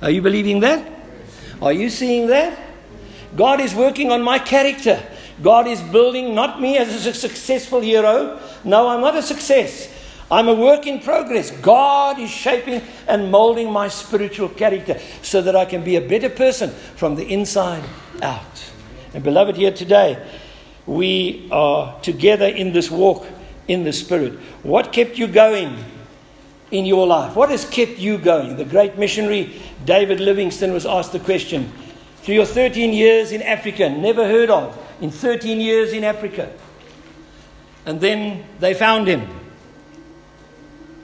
Are 0.00 0.10
you 0.10 0.22
believing 0.22 0.60
that? 0.60 0.90
Are 1.60 1.72
you 1.72 1.90
seeing 1.90 2.28
that? 2.28 2.58
God 3.36 3.60
is 3.60 3.74
working 3.74 4.10
on 4.10 4.22
my 4.22 4.38
character. 4.38 5.02
God 5.42 5.66
is 5.66 5.80
building 5.82 6.34
not 6.34 6.60
me 6.60 6.78
as 6.78 7.06
a 7.06 7.12
successful 7.12 7.80
hero. 7.80 8.38
No, 8.62 8.88
I'm 8.88 9.00
not 9.00 9.16
a 9.16 9.22
success. 9.22 9.90
I'm 10.30 10.48
a 10.48 10.54
work 10.54 10.86
in 10.86 11.00
progress. 11.00 11.50
God 11.50 12.18
is 12.18 12.30
shaping 12.30 12.82
and 13.06 13.30
molding 13.30 13.70
my 13.70 13.88
spiritual 13.88 14.48
character 14.48 14.98
so 15.22 15.42
that 15.42 15.54
I 15.54 15.64
can 15.64 15.84
be 15.84 15.96
a 15.96 16.00
better 16.00 16.30
person 16.30 16.70
from 16.70 17.16
the 17.16 17.26
inside 17.26 17.84
out. 18.22 18.70
And, 19.12 19.22
beloved, 19.22 19.56
here 19.56 19.72
today, 19.72 20.24
we 20.86 21.48
are 21.50 21.98
together 22.00 22.46
in 22.46 22.72
this 22.72 22.90
walk 22.90 23.26
in 23.68 23.84
the 23.84 23.92
Spirit. 23.92 24.34
What 24.62 24.92
kept 24.92 25.18
you 25.18 25.26
going 25.26 25.76
in 26.70 26.84
your 26.84 27.06
life? 27.06 27.34
What 27.36 27.50
has 27.50 27.68
kept 27.68 27.98
you 27.98 28.18
going? 28.18 28.56
The 28.56 28.64
great 28.64 28.98
missionary 28.98 29.60
David 29.84 30.20
Livingstone 30.20 30.72
was 30.72 30.86
asked 30.86 31.12
the 31.12 31.20
question 31.20 31.72
through 32.18 32.34
your 32.34 32.46
13 32.46 32.92
years 32.92 33.32
in 33.32 33.42
Africa, 33.42 33.88
never 33.88 34.26
heard 34.26 34.50
of 34.50 34.78
in 35.00 35.10
13 35.10 35.60
years 35.60 35.92
in 35.92 36.04
Africa. 36.04 36.50
And 37.86 38.00
then 38.00 38.44
they 38.60 38.72
found 38.72 39.06
him. 39.08 39.28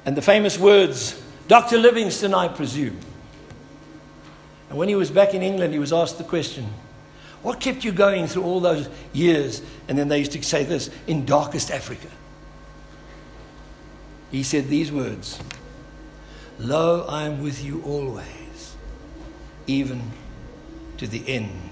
And 0.06 0.16
the 0.16 0.22
famous 0.22 0.58
words, 0.58 1.22
Dr. 1.46 1.76
Livingstone, 1.76 2.32
I 2.32 2.48
presume. 2.48 2.98
And 4.70 4.78
when 4.78 4.88
he 4.88 4.94
was 4.94 5.10
back 5.10 5.35
in 5.35 5.42
England, 5.42 5.74
he 5.74 5.78
was 5.78 5.92
asked 5.92 6.16
the 6.16 6.24
question, 6.24 6.66
What 7.42 7.60
kept 7.60 7.84
you 7.84 7.92
going 7.92 8.26
through 8.26 8.44
all 8.44 8.60
those 8.60 8.88
years? 9.12 9.62
And 9.88 9.96
then 9.96 10.08
they 10.08 10.18
used 10.18 10.32
to 10.32 10.42
say 10.42 10.64
this, 10.64 10.90
in 11.06 11.24
darkest 11.24 11.70
Africa. 11.70 12.08
He 14.30 14.42
said 14.42 14.68
these 14.68 14.92
words 14.92 15.40
Lo, 16.58 17.06
I 17.08 17.24
am 17.24 17.42
with 17.42 17.64
you 17.64 17.82
always, 17.84 18.76
even 19.66 20.02
to 20.98 21.06
the 21.06 21.26
end 21.26 21.70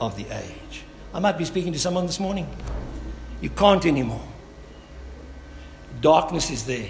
of 0.00 0.16
the 0.16 0.26
age. 0.36 0.82
I 1.14 1.20
might 1.20 1.38
be 1.38 1.44
speaking 1.44 1.72
to 1.72 1.78
someone 1.78 2.06
this 2.06 2.18
morning. 2.18 2.48
You 3.40 3.50
can't 3.50 3.86
anymore. 3.86 4.26
Darkness 6.00 6.50
is 6.50 6.66
there. 6.66 6.88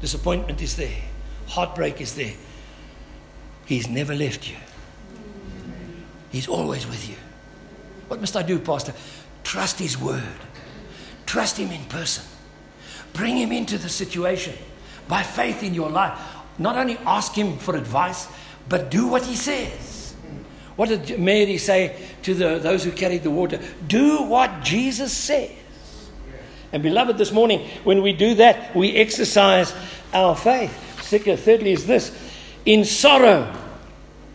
disappointment 0.00 0.60
is 0.60 0.76
there, 0.76 1.00
heartbreak 1.48 2.00
is 2.00 2.14
there. 2.14 2.34
He's 3.64 3.88
never 3.88 4.14
left 4.14 4.50
you, 4.50 4.56
He's 6.34 6.48
always 6.48 6.84
with 6.84 7.08
you. 7.08 7.14
What 8.08 8.18
must 8.18 8.36
I 8.36 8.42
do, 8.42 8.58
Pastor? 8.58 8.92
Trust 9.44 9.78
His 9.78 9.96
word, 9.96 10.40
trust 11.26 11.56
Him 11.58 11.70
in 11.70 11.84
person, 11.84 12.24
bring 13.12 13.36
Him 13.36 13.52
into 13.52 13.78
the 13.78 13.88
situation 13.88 14.56
by 15.06 15.22
faith 15.22 15.62
in 15.62 15.74
your 15.74 15.90
life. 15.90 16.18
Not 16.58 16.76
only 16.76 16.98
ask 17.06 17.34
Him 17.34 17.56
for 17.56 17.76
advice, 17.76 18.26
but 18.68 18.90
do 18.90 19.06
what 19.06 19.24
He 19.24 19.36
says. 19.36 20.16
What 20.74 20.88
did 20.88 21.20
Mary 21.20 21.56
say 21.56 21.96
to 22.22 22.34
the, 22.34 22.58
those 22.58 22.82
who 22.82 22.90
carried 22.90 23.22
the 23.22 23.30
water? 23.30 23.60
Do 23.86 24.24
what 24.24 24.60
Jesus 24.64 25.12
says. 25.12 25.52
And 26.72 26.82
beloved, 26.82 27.16
this 27.16 27.30
morning, 27.30 27.68
when 27.84 28.02
we 28.02 28.12
do 28.12 28.34
that, 28.34 28.74
we 28.74 28.96
exercise 28.96 29.72
our 30.12 30.34
faith. 30.34 30.72
Thirdly, 30.98 31.70
is 31.70 31.86
this 31.86 32.10
in 32.66 32.84
sorrow 32.84 33.56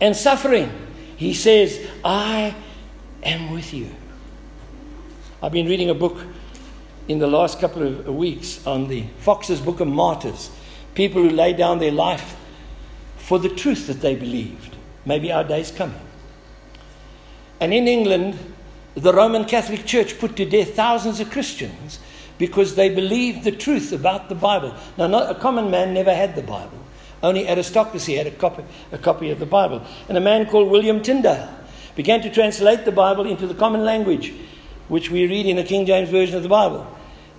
and 0.00 0.16
suffering, 0.16 0.72
he 1.20 1.34
says, 1.34 1.86
I 2.02 2.54
am 3.22 3.50
with 3.50 3.74
you. 3.74 3.94
I've 5.42 5.52
been 5.52 5.66
reading 5.66 5.90
a 5.90 5.94
book 5.94 6.18
in 7.08 7.18
the 7.18 7.26
last 7.26 7.60
couple 7.60 7.86
of 7.86 8.06
weeks 8.06 8.66
on 8.66 8.88
the 8.88 9.04
Foxe's 9.18 9.60
Book 9.60 9.80
of 9.80 9.88
Martyrs, 9.88 10.50
people 10.94 11.20
who 11.22 11.28
lay 11.28 11.52
down 11.52 11.78
their 11.78 11.92
life 11.92 12.36
for 13.18 13.38
the 13.38 13.50
truth 13.50 13.86
that 13.88 14.00
they 14.00 14.14
believed. 14.14 14.76
Maybe 15.04 15.30
our 15.30 15.44
day's 15.44 15.70
coming. 15.70 16.00
And 17.60 17.74
in 17.74 17.86
England, 17.86 18.38
the 18.94 19.12
Roman 19.12 19.44
Catholic 19.44 19.84
Church 19.84 20.18
put 20.18 20.36
to 20.36 20.46
death 20.46 20.74
thousands 20.74 21.20
of 21.20 21.30
Christians 21.30 21.98
because 22.38 22.76
they 22.76 22.88
believed 22.88 23.44
the 23.44 23.52
truth 23.52 23.92
about 23.92 24.30
the 24.30 24.34
Bible. 24.34 24.74
Now, 24.96 25.06
not, 25.06 25.30
a 25.30 25.38
common 25.38 25.70
man 25.70 25.92
never 25.92 26.14
had 26.14 26.34
the 26.34 26.42
Bible. 26.42 26.79
Only 27.22 27.48
aristocracy 27.48 28.14
had 28.14 28.26
a 28.26 28.30
copy, 28.30 28.64
a 28.92 28.98
copy 28.98 29.30
of 29.30 29.38
the 29.38 29.46
Bible. 29.46 29.82
And 30.08 30.16
a 30.16 30.20
man 30.20 30.46
called 30.46 30.70
William 30.70 31.02
Tyndale 31.02 31.48
began 31.94 32.22
to 32.22 32.30
translate 32.30 32.84
the 32.84 32.92
Bible 32.92 33.26
into 33.26 33.46
the 33.46 33.54
common 33.54 33.84
language, 33.84 34.32
which 34.88 35.10
we 35.10 35.26
read 35.26 35.46
in 35.46 35.56
the 35.56 35.64
King 35.64 35.86
James 35.86 36.08
Version 36.08 36.36
of 36.36 36.42
the 36.42 36.48
Bible. 36.48 36.86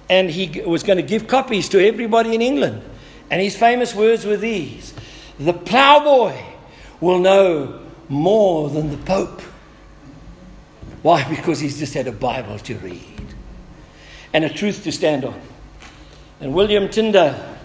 And 0.09 0.29
he 0.29 0.61
was 0.61 0.83
going 0.83 0.97
to 0.97 1.03
give 1.03 1.27
copies 1.27 1.69
to 1.69 1.85
everybody 1.85 2.35
in 2.35 2.41
England. 2.41 2.83
And 3.29 3.41
his 3.41 3.55
famous 3.55 3.95
words 3.95 4.25
were 4.25 4.37
these 4.37 4.93
The 5.39 5.53
plowboy 5.53 6.37
will 6.99 7.19
know 7.19 7.79
more 8.09 8.69
than 8.69 8.91
the 8.91 8.97
Pope. 8.97 9.41
Why? 11.01 11.23
Because 11.29 11.59
he's 11.59 11.79
just 11.79 11.93
had 11.93 12.07
a 12.07 12.11
Bible 12.11 12.59
to 12.59 12.75
read 12.79 13.01
and 14.33 14.43
a 14.45 14.49
truth 14.49 14.83
to 14.83 14.91
stand 14.91 15.25
on. 15.25 15.39
And 16.39 16.53
William 16.53 16.89
Tyndale 16.89 17.57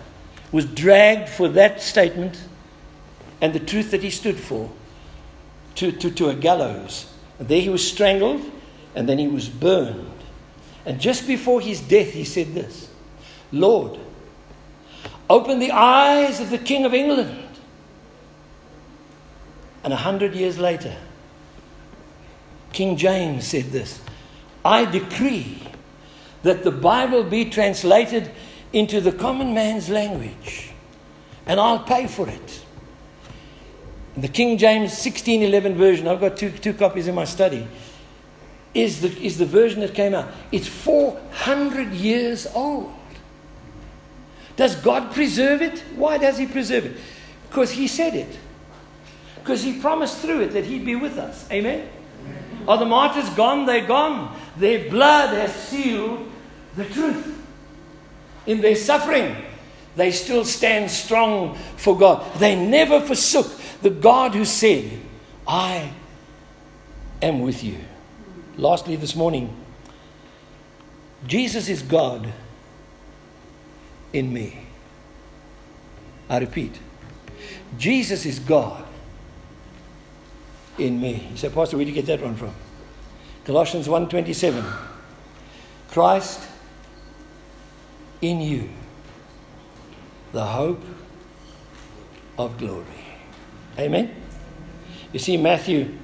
was 0.53 0.65
dragged 0.65 1.29
for 1.29 1.49
that 1.49 1.83
statement 1.83 2.41
and 3.41 3.53
the 3.53 3.61
truth 3.61 3.91
that 3.91 4.03
he 4.03 4.11
stood 4.11 4.39
for 4.39 4.71
to, 5.77 5.93
to, 5.93 6.11
to 6.11 6.29
a 6.29 6.35
gallows. 6.35 7.13
And 7.39 7.49
there 7.49 7.61
he 7.61 7.69
was 7.69 7.87
strangled 7.87 8.43
and 8.95 9.09
then 9.09 9.19
he 9.19 9.29
was 9.29 9.49
burned. 9.49 10.13
And 10.85 11.01
just 11.01 11.27
before 11.27 11.61
his 11.61 11.81
death, 11.81 12.13
he 12.13 12.25
said 12.25 12.55
this 12.55 12.89
Lord, 13.53 13.99
open 15.29 15.59
the 15.59 15.73
eyes 15.73 16.41
of 16.41 16.51
the 16.51 16.59
King 16.59 16.85
of 16.85 16.95
England. 16.95 17.43
And 19.85 19.93
a 19.93 19.97
hundred 19.97 20.35
years 20.35 20.59
later, 20.59 20.97
King 22.73 22.97
James 22.97 23.47
said 23.47 23.67
this 23.67 24.01
I 24.65 24.85
decree 24.85 25.63
that 26.43 26.65
the 26.65 26.73
Bible 26.73 27.25
be 27.25 27.45
translated 27.51 28.31
into 28.73 29.01
the 29.01 29.13
common 29.13 29.55
man's 29.55 29.89
language, 29.89 30.71
and 31.47 31.61
I'll 31.61 31.81
pay 31.81 32.07
for 32.07 32.29
it. 32.29 32.65
The 34.17 34.29
King 34.29 34.57
James 34.57 34.91
1611 34.93 35.75
version, 35.75 36.09
I've 36.09 36.21
got 36.21 36.37
two, 36.37 36.51
two 36.51 36.73
copies 36.73 37.07
in 37.07 37.15
my 37.15 37.25
study, 37.25 37.67
is 38.73 39.01
the, 39.01 39.09
is 39.25 39.39
the 39.39 39.47
version 39.47 39.81
that 39.81 39.95
came 39.95 40.15
out. 40.15 40.29
It's 40.53 40.67
400 40.67 41.93
years 41.93 42.47
old. 42.55 42.93
Does 44.57 44.75
God 44.77 45.13
preserve 45.13 45.61
it? 45.61 45.81
Why 45.95 46.19
does 46.19 46.39
He 46.39 46.47
preserve 46.47 46.87
it? 46.87 46.97
Because 47.49 47.71
He 47.71 47.87
said 47.87 48.15
it. 48.15 48.39
Because 49.37 49.63
He 49.63 49.81
promised 49.81 50.19
through 50.19 50.41
it 50.41 50.49
that 50.49 50.65
He'd 50.65 50.85
be 50.85 50.97
with 50.97 51.19
us. 51.19 51.49
Amen? 51.51 51.89
Amen. 52.25 52.65
Are 52.67 52.79
the 52.79 52.87
martyrs 52.87 53.29
gone? 53.31 53.67
They're 53.67 53.87
gone. 53.87 54.35
Their 54.57 54.91
blood 54.91 55.35
has 55.35 55.55
sealed 55.55 56.31
the 56.75 56.87
truth. 56.87 57.46
In 58.47 58.61
their 58.61 58.77
suffering, 58.77 59.37
they 59.97 60.11
still 60.13 60.45
stand 60.45 60.91
strong 60.91 61.57
for 61.77 61.99
God. 61.99 62.39
They 62.39 62.55
never 62.55 63.01
forsook 63.01 63.51
the 63.83 63.91
God 63.91 64.35
who 64.35 64.45
said, 64.45 65.01
I 65.47 65.93
am 67.23 67.41
with 67.41 67.65
you. 67.65 67.79
Lastly, 68.57 68.97
this 68.97 69.15
morning, 69.15 69.55
Jesus 71.27 71.69
is 71.69 71.83
God 71.83 72.33
in 74.13 74.33
me. 74.33 74.67
I 76.29 76.39
repeat, 76.39 76.79
Jesus 77.79 78.27
is 78.27 78.39
God 78.39 78.85
in 80.79 81.01
me. 81.01 81.29
You 81.31 81.37
say, 81.37 81.49
Pastor, 81.49 81.77
where 81.77 81.85
did 81.85 81.95
you 81.95 82.03
get 82.03 82.07
that 82.07 82.25
one 82.25 82.37
from? 82.37 82.55
Colossians 83.45 83.87
1.27. 83.87 84.65
Christ 85.91 86.41
in 88.31 88.41
you 88.41 88.69
the 90.33 90.45
hope 90.45 90.83
of 92.39 92.59
glory. 92.59 92.85
Amen? 93.79 94.15
You 95.13 95.19
see, 95.19 95.37
Matthew 95.37 95.97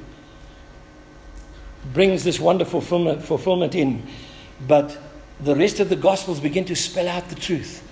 brings 1.93 2.25
this 2.25 2.41
wonderful 2.41 2.81
fulfillment 2.81 3.75
in, 3.75 4.07
but 4.67 4.97
the 5.41 5.55
rest 5.57 5.81
of 5.81 5.89
the 5.89 5.97
Gospels 5.97 6.41
begin 6.41 6.65
to 6.67 6.77
spell 6.77 7.09
out 7.09 7.29
the 7.29 7.35
truth. 7.35 7.87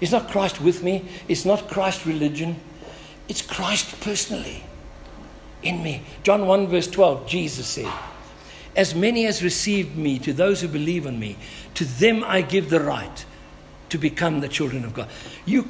It's 0.00 0.12
not 0.12 0.28
Christ 0.28 0.60
with 0.60 0.82
me, 0.82 1.08
it's 1.26 1.44
not 1.44 1.68
Christ 1.68 2.04
religion, 2.06 2.56
it's 3.28 3.42
Christ 3.42 4.00
personally 4.00 4.62
in 5.62 5.82
me. 5.82 6.02
John 6.22 6.46
1, 6.46 6.68
verse 6.68 6.86
12, 6.86 7.26
Jesus 7.26 7.66
said, 7.66 7.92
As 8.76 8.94
many 8.94 9.26
as 9.26 9.42
received 9.42 9.96
me, 9.96 10.18
to 10.20 10.32
those 10.32 10.60
who 10.60 10.68
believe 10.68 11.06
on 11.06 11.18
me, 11.18 11.38
to 11.74 11.84
them 11.84 12.22
I 12.24 12.42
give 12.42 12.70
the 12.70 12.80
right 12.80 13.24
to 13.96 14.00
become 14.00 14.40
the 14.40 14.48
children 14.48 14.84
of 14.84 14.92
God. 14.92 15.08
You 15.46 15.66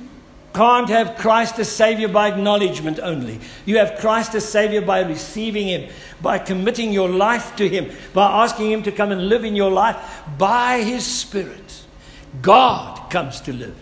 can't 0.53 0.89
have 0.89 1.17
Christ 1.17 1.61
as 1.61 1.71
Savior 1.71 2.09
by 2.09 2.29
acknowledgement 2.29 2.99
only. 2.99 3.39
You 3.65 3.79
have 3.79 4.01
Christ 4.01 4.35
as 4.35 4.45
Savior 4.45 4.81
by 4.81 5.03
receiving 5.03 5.69
Him, 5.69 5.89
by 6.21 6.41
committing 6.41 6.93
your 6.93 7.09
life 7.09 7.55
to 7.57 7.69
Him, 7.69 7.95
by 8.13 8.43
asking 8.43 8.73
Him 8.73 8.83
to 8.83 8.91
come 8.91 9.13
and 9.13 9.29
live 9.29 9.45
in 9.45 9.55
your 9.55 9.71
life 9.71 9.97
by 10.37 10.83
His 10.83 11.07
Spirit. 11.07 11.85
God 12.43 13.11
comes 13.11 13.41
to 13.43 13.53
live 13.53 13.77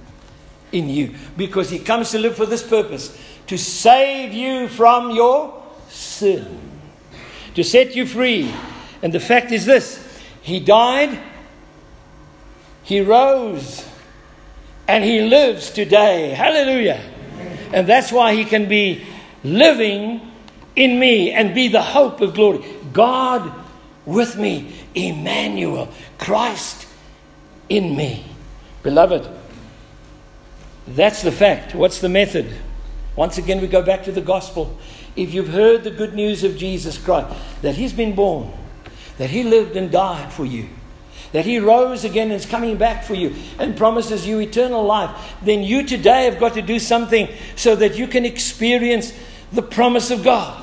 in 0.73 0.91
you 0.91 1.15
because 1.39 1.71
He 1.71 1.79
comes 1.79 2.11
to 2.11 2.19
live 2.19 2.37
for 2.37 2.47
this 2.47 2.63
purpose 2.63 3.19
to 3.47 3.57
save 3.57 4.35
you 4.35 4.69
from 4.69 5.11
your 5.11 5.63
sin, 5.89 6.61
to 7.55 7.65
set 7.65 7.97
you 7.97 8.05
free. 8.05 8.53
And 9.01 9.13
the 9.13 9.21
fact 9.21 9.53
is 9.53 9.65
this 9.65 10.07
He 10.43 10.61
died, 10.61 11.19
He 12.83 13.01
rose 13.01 13.89
and 14.87 15.05
he 15.05 15.23
lives 15.23 15.71
today. 15.71 16.31
Hallelujah. 16.31 17.01
And 17.73 17.87
that's 17.87 18.13
why 18.13 18.35
he 18.35 18.45
can 18.45 18.69
be 18.69 19.05
living 19.43 20.21
in 20.77 20.99
me 20.99 21.33
and 21.33 21.55
be 21.55 21.69
the 21.69 21.83
hope 21.83 22.21
of 22.21 22.35
glory. 22.35 22.65
God 22.93 23.53
with 24.07 24.37
me, 24.37 24.75
Emmanuel, 24.95 25.89
Christ 26.19 26.87
in 27.69 27.97
me. 27.97 28.25
Beloved, 28.83 29.29
that's 30.87 31.23
the 31.23 31.33
fact. 31.33 31.75
What's 31.75 32.01
the 32.01 32.09
method? 32.09 32.55
Once 33.17 33.39
again, 33.39 33.61
we 33.61 33.69
go 33.69 33.83
back 33.83 34.05
to 34.05 34.13
the 34.13 34.21
gospel. 34.21 34.79
If 35.17 35.33
you've 35.33 35.49
heard 35.49 35.85
the 35.85 35.91
good 35.91 36.15
news 36.15 36.45
of 36.45 36.57
Jesus 36.57 36.99
Christ, 36.99 37.35
that 37.63 37.77
He's 37.77 37.93
been 37.93 38.15
born, 38.15 38.53
that 39.19 39.31
He 39.31 39.45
lived 39.45 39.77
and 39.77 39.91
died 39.91 40.33
for 40.33 40.45
you, 40.45 40.69
that 41.35 41.45
He 41.45 41.59
rose 41.59 42.05
again 42.05 42.31
and 42.31 42.41
is 42.41 42.47
coming 42.47 42.77
back 42.77 43.03
for 43.03 43.15
you 43.15 43.35
and 43.59 43.77
promises 43.77 44.25
you 44.25 44.39
eternal 44.39 44.85
life, 44.85 45.11
then 45.43 45.65
you 45.65 45.83
today 45.83 46.27
have 46.27 46.39
got 46.39 46.55
to 46.55 46.63
do 46.63 46.79
something 46.79 47.29
so 47.57 47.75
that 47.75 47.99
you 47.99 48.07
can 48.07 48.25
experience 48.25 49.13
the 49.53 49.61
promise 49.61 50.13
of 50.13 50.23
God 50.23 50.63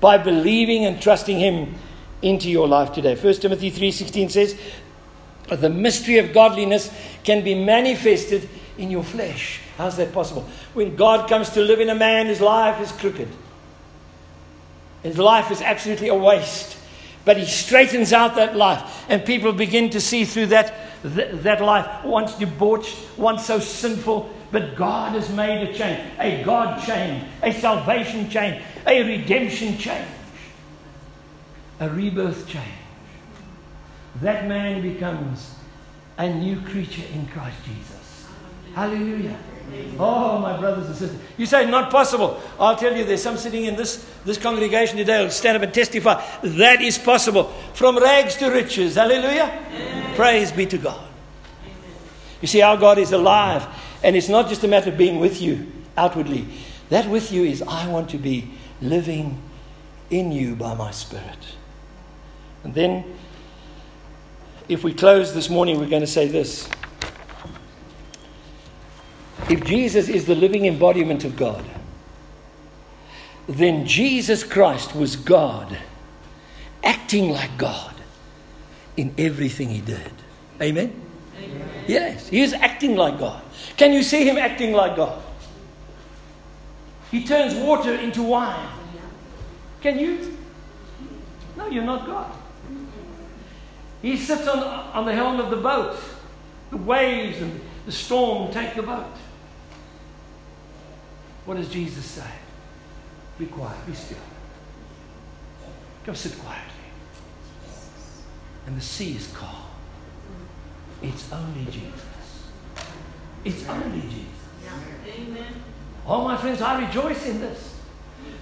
by 0.00 0.16
believing 0.16 0.86
and 0.86 1.02
trusting 1.02 1.38
Him 1.38 1.74
into 2.22 2.50
your 2.50 2.66
life 2.66 2.94
today. 2.94 3.14
1 3.14 3.42
Timothy 3.42 3.70
3:16 3.70 4.30
says, 4.30 4.56
"The 5.50 5.68
mystery 5.68 6.16
of 6.16 6.32
godliness 6.32 6.90
can 7.22 7.44
be 7.44 7.54
manifested 7.54 8.48
in 8.78 8.90
your 8.90 9.04
flesh." 9.04 9.60
How's 9.76 9.98
that 9.98 10.14
possible? 10.14 10.46
When 10.72 10.96
God 10.96 11.28
comes 11.28 11.50
to 11.50 11.60
live 11.60 11.78
in 11.78 11.90
a 11.90 11.94
man, 11.94 12.26
his 12.26 12.40
life 12.40 12.80
is 12.80 12.90
crooked. 12.90 13.28
His 15.02 15.18
life 15.18 15.50
is 15.50 15.60
absolutely 15.60 16.08
a 16.08 16.14
waste. 16.14 16.78
But 17.24 17.36
he 17.36 17.44
straightens 17.44 18.12
out 18.12 18.36
that 18.36 18.56
life, 18.56 19.04
and 19.08 19.24
people 19.24 19.52
begin 19.52 19.90
to 19.90 20.00
see 20.00 20.24
through 20.24 20.46
that, 20.46 20.74
that, 21.02 21.42
that 21.42 21.60
life, 21.60 22.04
once 22.04 22.34
debauched, 22.34 22.96
once 23.18 23.46
so 23.46 23.58
sinful, 23.58 24.30
But 24.52 24.74
God 24.74 25.12
has 25.12 25.30
made 25.30 25.68
a 25.68 25.72
change, 25.72 26.00
a 26.18 26.42
God 26.42 26.84
change, 26.84 27.24
a 27.42 27.52
salvation 27.52 28.28
change, 28.28 28.62
a 28.86 29.02
redemption 29.02 29.78
change, 29.78 30.08
a 31.78 31.88
rebirth 31.88 32.48
change. 32.48 32.64
That 34.22 34.48
man 34.48 34.82
becomes 34.82 35.54
a 36.18 36.32
new 36.34 36.60
creature 36.62 37.04
in 37.14 37.28
Christ 37.28 37.58
Jesus. 37.64 38.26
Hallelujah. 38.74 39.36
Oh, 39.98 40.38
my 40.38 40.58
brothers 40.58 40.86
and 40.86 40.96
sisters. 40.96 41.20
You 41.36 41.46
say, 41.46 41.70
not 41.70 41.90
possible. 41.90 42.40
I'll 42.58 42.76
tell 42.76 42.96
you, 42.96 43.04
there's 43.04 43.22
some 43.22 43.36
sitting 43.36 43.66
in 43.66 43.76
this, 43.76 44.08
this 44.24 44.38
congregation 44.38 44.96
today 44.96 45.20
who'll 45.20 45.30
stand 45.30 45.56
up 45.56 45.62
and 45.62 45.74
testify. 45.74 46.24
That 46.42 46.80
is 46.80 46.98
possible. 46.98 47.44
From 47.74 47.98
rags 47.98 48.36
to 48.36 48.48
riches. 48.48 48.94
Hallelujah. 48.94 49.64
Amen. 49.72 50.14
Praise 50.16 50.52
be 50.52 50.66
to 50.66 50.78
God. 50.78 51.06
Amen. 51.62 51.74
You 52.40 52.48
see, 52.48 52.62
our 52.62 52.76
God 52.76 52.98
is 52.98 53.12
alive. 53.12 53.66
And 54.02 54.16
it's 54.16 54.28
not 54.28 54.48
just 54.48 54.64
a 54.64 54.68
matter 54.68 54.90
of 54.90 54.96
being 54.96 55.20
with 55.20 55.42
you 55.42 55.70
outwardly. 55.96 56.46
That 56.88 57.08
with 57.08 57.30
you 57.30 57.44
is, 57.44 57.62
I 57.62 57.86
want 57.88 58.10
to 58.10 58.18
be 58.18 58.50
living 58.80 59.40
in 60.08 60.32
you 60.32 60.56
by 60.56 60.74
my 60.74 60.90
Spirit. 60.90 61.54
And 62.64 62.74
then, 62.74 63.04
if 64.68 64.82
we 64.84 64.94
close 64.94 65.34
this 65.34 65.50
morning, 65.50 65.78
we're 65.78 65.88
going 65.88 66.02
to 66.02 66.06
say 66.06 66.28
this. 66.28 66.68
If 69.50 69.64
Jesus 69.64 70.08
is 70.08 70.26
the 70.26 70.36
living 70.36 70.66
embodiment 70.66 71.24
of 71.24 71.36
God, 71.36 71.64
then 73.48 73.84
Jesus 73.84 74.44
Christ 74.44 74.94
was 74.94 75.16
God, 75.16 75.76
acting 76.84 77.30
like 77.30 77.58
God 77.58 77.96
in 78.96 79.12
everything 79.18 79.70
he 79.70 79.80
did. 79.80 80.12
Amen? 80.62 80.94
Amen? 81.36 81.68
Yes, 81.88 82.28
he 82.28 82.42
is 82.42 82.52
acting 82.52 82.94
like 82.94 83.18
God. 83.18 83.42
Can 83.76 83.92
you 83.92 84.04
see 84.04 84.22
him 84.22 84.36
acting 84.36 84.72
like 84.72 84.94
God? 84.94 85.20
He 87.10 87.24
turns 87.24 87.52
water 87.54 87.92
into 87.92 88.22
wine. 88.22 88.68
Can 89.80 89.98
you? 89.98 90.38
No, 91.56 91.66
you're 91.66 91.82
not 91.82 92.06
God. 92.06 92.30
He 94.00 94.16
sits 94.16 94.46
on, 94.46 94.60
on 94.60 95.06
the 95.06 95.12
helm 95.12 95.40
of 95.40 95.50
the 95.50 95.56
boat. 95.56 95.98
The 96.70 96.76
waves 96.76 97.42
and 97.42 97.60
the 97.84 97.90
storm 97.90 98.52
take 98.52 98.76
the 98.76 98.82
boat. 98.82 99.06
What 101.44 101.56
does 101.56 101.68
Jesus 101.68 102.04
say? 102.04 102.30
Be 103.38 103.46
quiet, 103.46 103.86
be 103.86 103.94
still. 103.94 104.18
Go 106.04 106.12
sit 106.12 106.38
quietly. 106.38 106.66
And 108.66 108.76
the 108.76 108.80
sea 108.80 109.16
is 109.16 109.32
calm. 109.34 109.64
It's 111.02 111.32
only 111.32 111.64
Jesus. 111.64 112.50
It's 113.44 113.68
only 113.68 114.02
Jesus. 114.02 114.26
Amen. 115.08 115.54
Oh, 116.06 116.24
my 116.24 116.36
friends, 116.36 116.60
I 116.60 116.84
rejoice 116.84 117.26
in 117.26 117.40
this. 117.40 117.78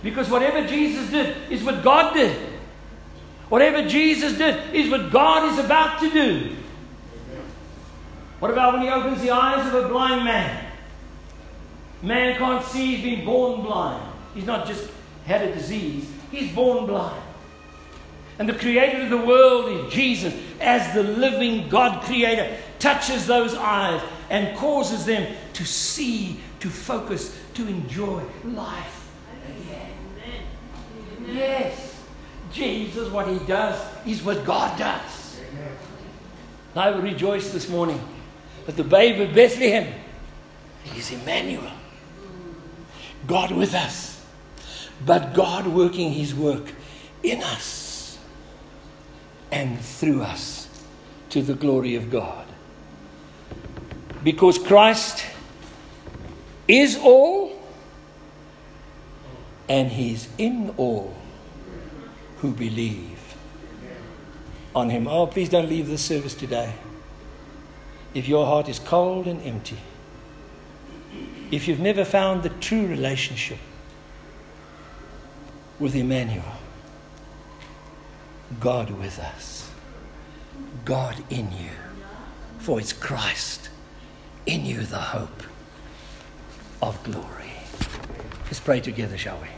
Because 0.03 0.29
whatever 0.29 0.67
Jesus 0.67 1.11
did 1.11 1.51
is 1.51 1.63
what 1.63 1.83
God 1.83 2.15
did. 2.15 2.37
Whatever 3.49 3.89
Jesus 3.89 4.37
did 4.37 4.75
is 4.75 4.91
what 4.91 5.11
God 5.11 5.53
is 5.53 5.65
about 5.65 6.01
to 6.01 6.11
do. 6.11 6.57
What 8.39 8.51
about 8.51 8.75
when 8.75 8.83
he 8.83 8.89
opens 8.89 9.21
the 9.21 9.31
eyes 9.31 9.67
of 9.67 9.85
a 9.85 9.89
blind 9.89 10.25
man? 10.25 10.68
Man 12.03 12.37
can't 12.37 12.65
see, 12.65 12.97
he's 12.97 13.17
been 13.17 13.25
born 13.25 13.63
blind. 13.63 14.13
He's 14.35 14.47
not 14.47 14.67
just 14.67 14.89
had 15.27 15.43
a 15.43 15.53
disease, 15.53 16.09
he's 16.31 16.53
born 16.53 16.87
blind. 16.87 17.23
And 18.39 18.49
the 18.49 18.55
creator 18.55 19.03
of 19.03 19.11
the 19.11 19.17
world 19.17 19.69
is 19.69 19.93
Jesus, 19.93 20.33
as 20.61 20.95
the 20.95 21.03
living 21.03 21.69
God 21.69 22.03
creator, 22.05 22.57
touches 22.79 23.27
those 23.27 23.55
eyes 23.55 24.01
and 24.31 24.57
causes 24.57 25.05
them 25.05 25.35
to 25.55 25.65
see, 25.65 26.39
to 26.61 26.71
focus, 26.71 27.37
to 27.55 27.67
enjoy 27.67 28.23
life 28.45 29.11
again. 29.45 29.93
Yes, 31.27 32.01
Jesus, 32.53 33.11
what 33.11 33.27
he 33.27 33.39
does 33.41 33.85
is 34.07 34.23
what 34.23 34.45
God 34.45 34.79
does. 34.79 35.41
I 36.77 36.91
rejoice 36.91 37.51
this 37.51 37.69
morning 37.69 38.01
that 38.67 38.77
the 38.77 38.85
babe 38.85 39.21
of 39.21 39.35
Bethlehem 39.35 39.93
is 40.97 41.11
Emmanuel. 41.11 41.73
God 43.29 43.53
with 43.53 43.75
us, 43.75 44.21
but 45.07 45.35
God 45.35 45.67
working 45.69 46.13
his 46.13 46.35
work 46.35 46.73
in 47.23 47.43
us 47.43 48.19
and 49.53 49.79
through 49.79 50.23
us 50.23 50.69
to 51.31 51.43
the 51.43 51.55
glory 51.55 51.95
of 51.95 52.11
God. 52.11 52.47
Because 54.25 54.59
Christ 54.59 55.25
is 56.67 56.99
all 57.01 57.63
and 59.69 59.93
he's 59.93 60.29
in 60.39 60.75
all 60.77 61.15
who 62.39 62.53
believe 62.53 63.37
on 64.75 64.91
him. 64.91 65.07
Oh, 65.07 65.27
please 65.27 65.49
don't 65.49 65.69
leave 65.69 65.87
this 65.87 66.05
service 66.05 66.35
today. 66.35 66.73
If 68.15 68.27
your 68.27 68.47
heart 68.47 68.69
is 68.69 68.79
cold 68.79 69.27
and 69.27 69.43
empty, 69.43 69.79
if 71.51 71.67
you've 71.67 71.81
never 71.81 72.05
found 72.05 72.43
the 72.43 72.51
true 72.51 72.87
relationship 72.87 73.59
with 75.79 75.95
Emmanuel, 75.95 76.45
God 78.61 78.91
with 78.91 79.19
us, 79.19 79.71
God 80.85 81.17
in 81.31 81.51
you, 81.53 81.71
for 82.59 82.79
it's 82.79 82.93
Christ 82.93 83.71
in 84.47 84.67
you, 84.67 84.83
the 84.83 84.99
hope 84.99 85.43
of 86.83 87.03
glory. 87.05 87.53
Let's 88.45 88.61
pray 88.61 88.81
together, 88.81 89.17
shall 89.17 89.39
we? 89.41 89.49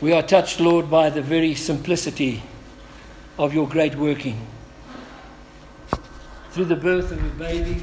We 0.00 0.12
are 0.12 0.22
touched, 0.22 0.60
Lord, 0.60 0.90
by 0.90 1.08
the 1.08 1.22
very 1.22 1.54
simplicity 1.54 2.42
of 3.38 3.54
your 3.54 3.66
great 3.66 3.94
working 3.94 4.46
through 6.54 6.66
the 6.66 6.76
birth 6.76 7.10
of 7.10 7.18
a 7.18 7.28
baby 7.30 7.82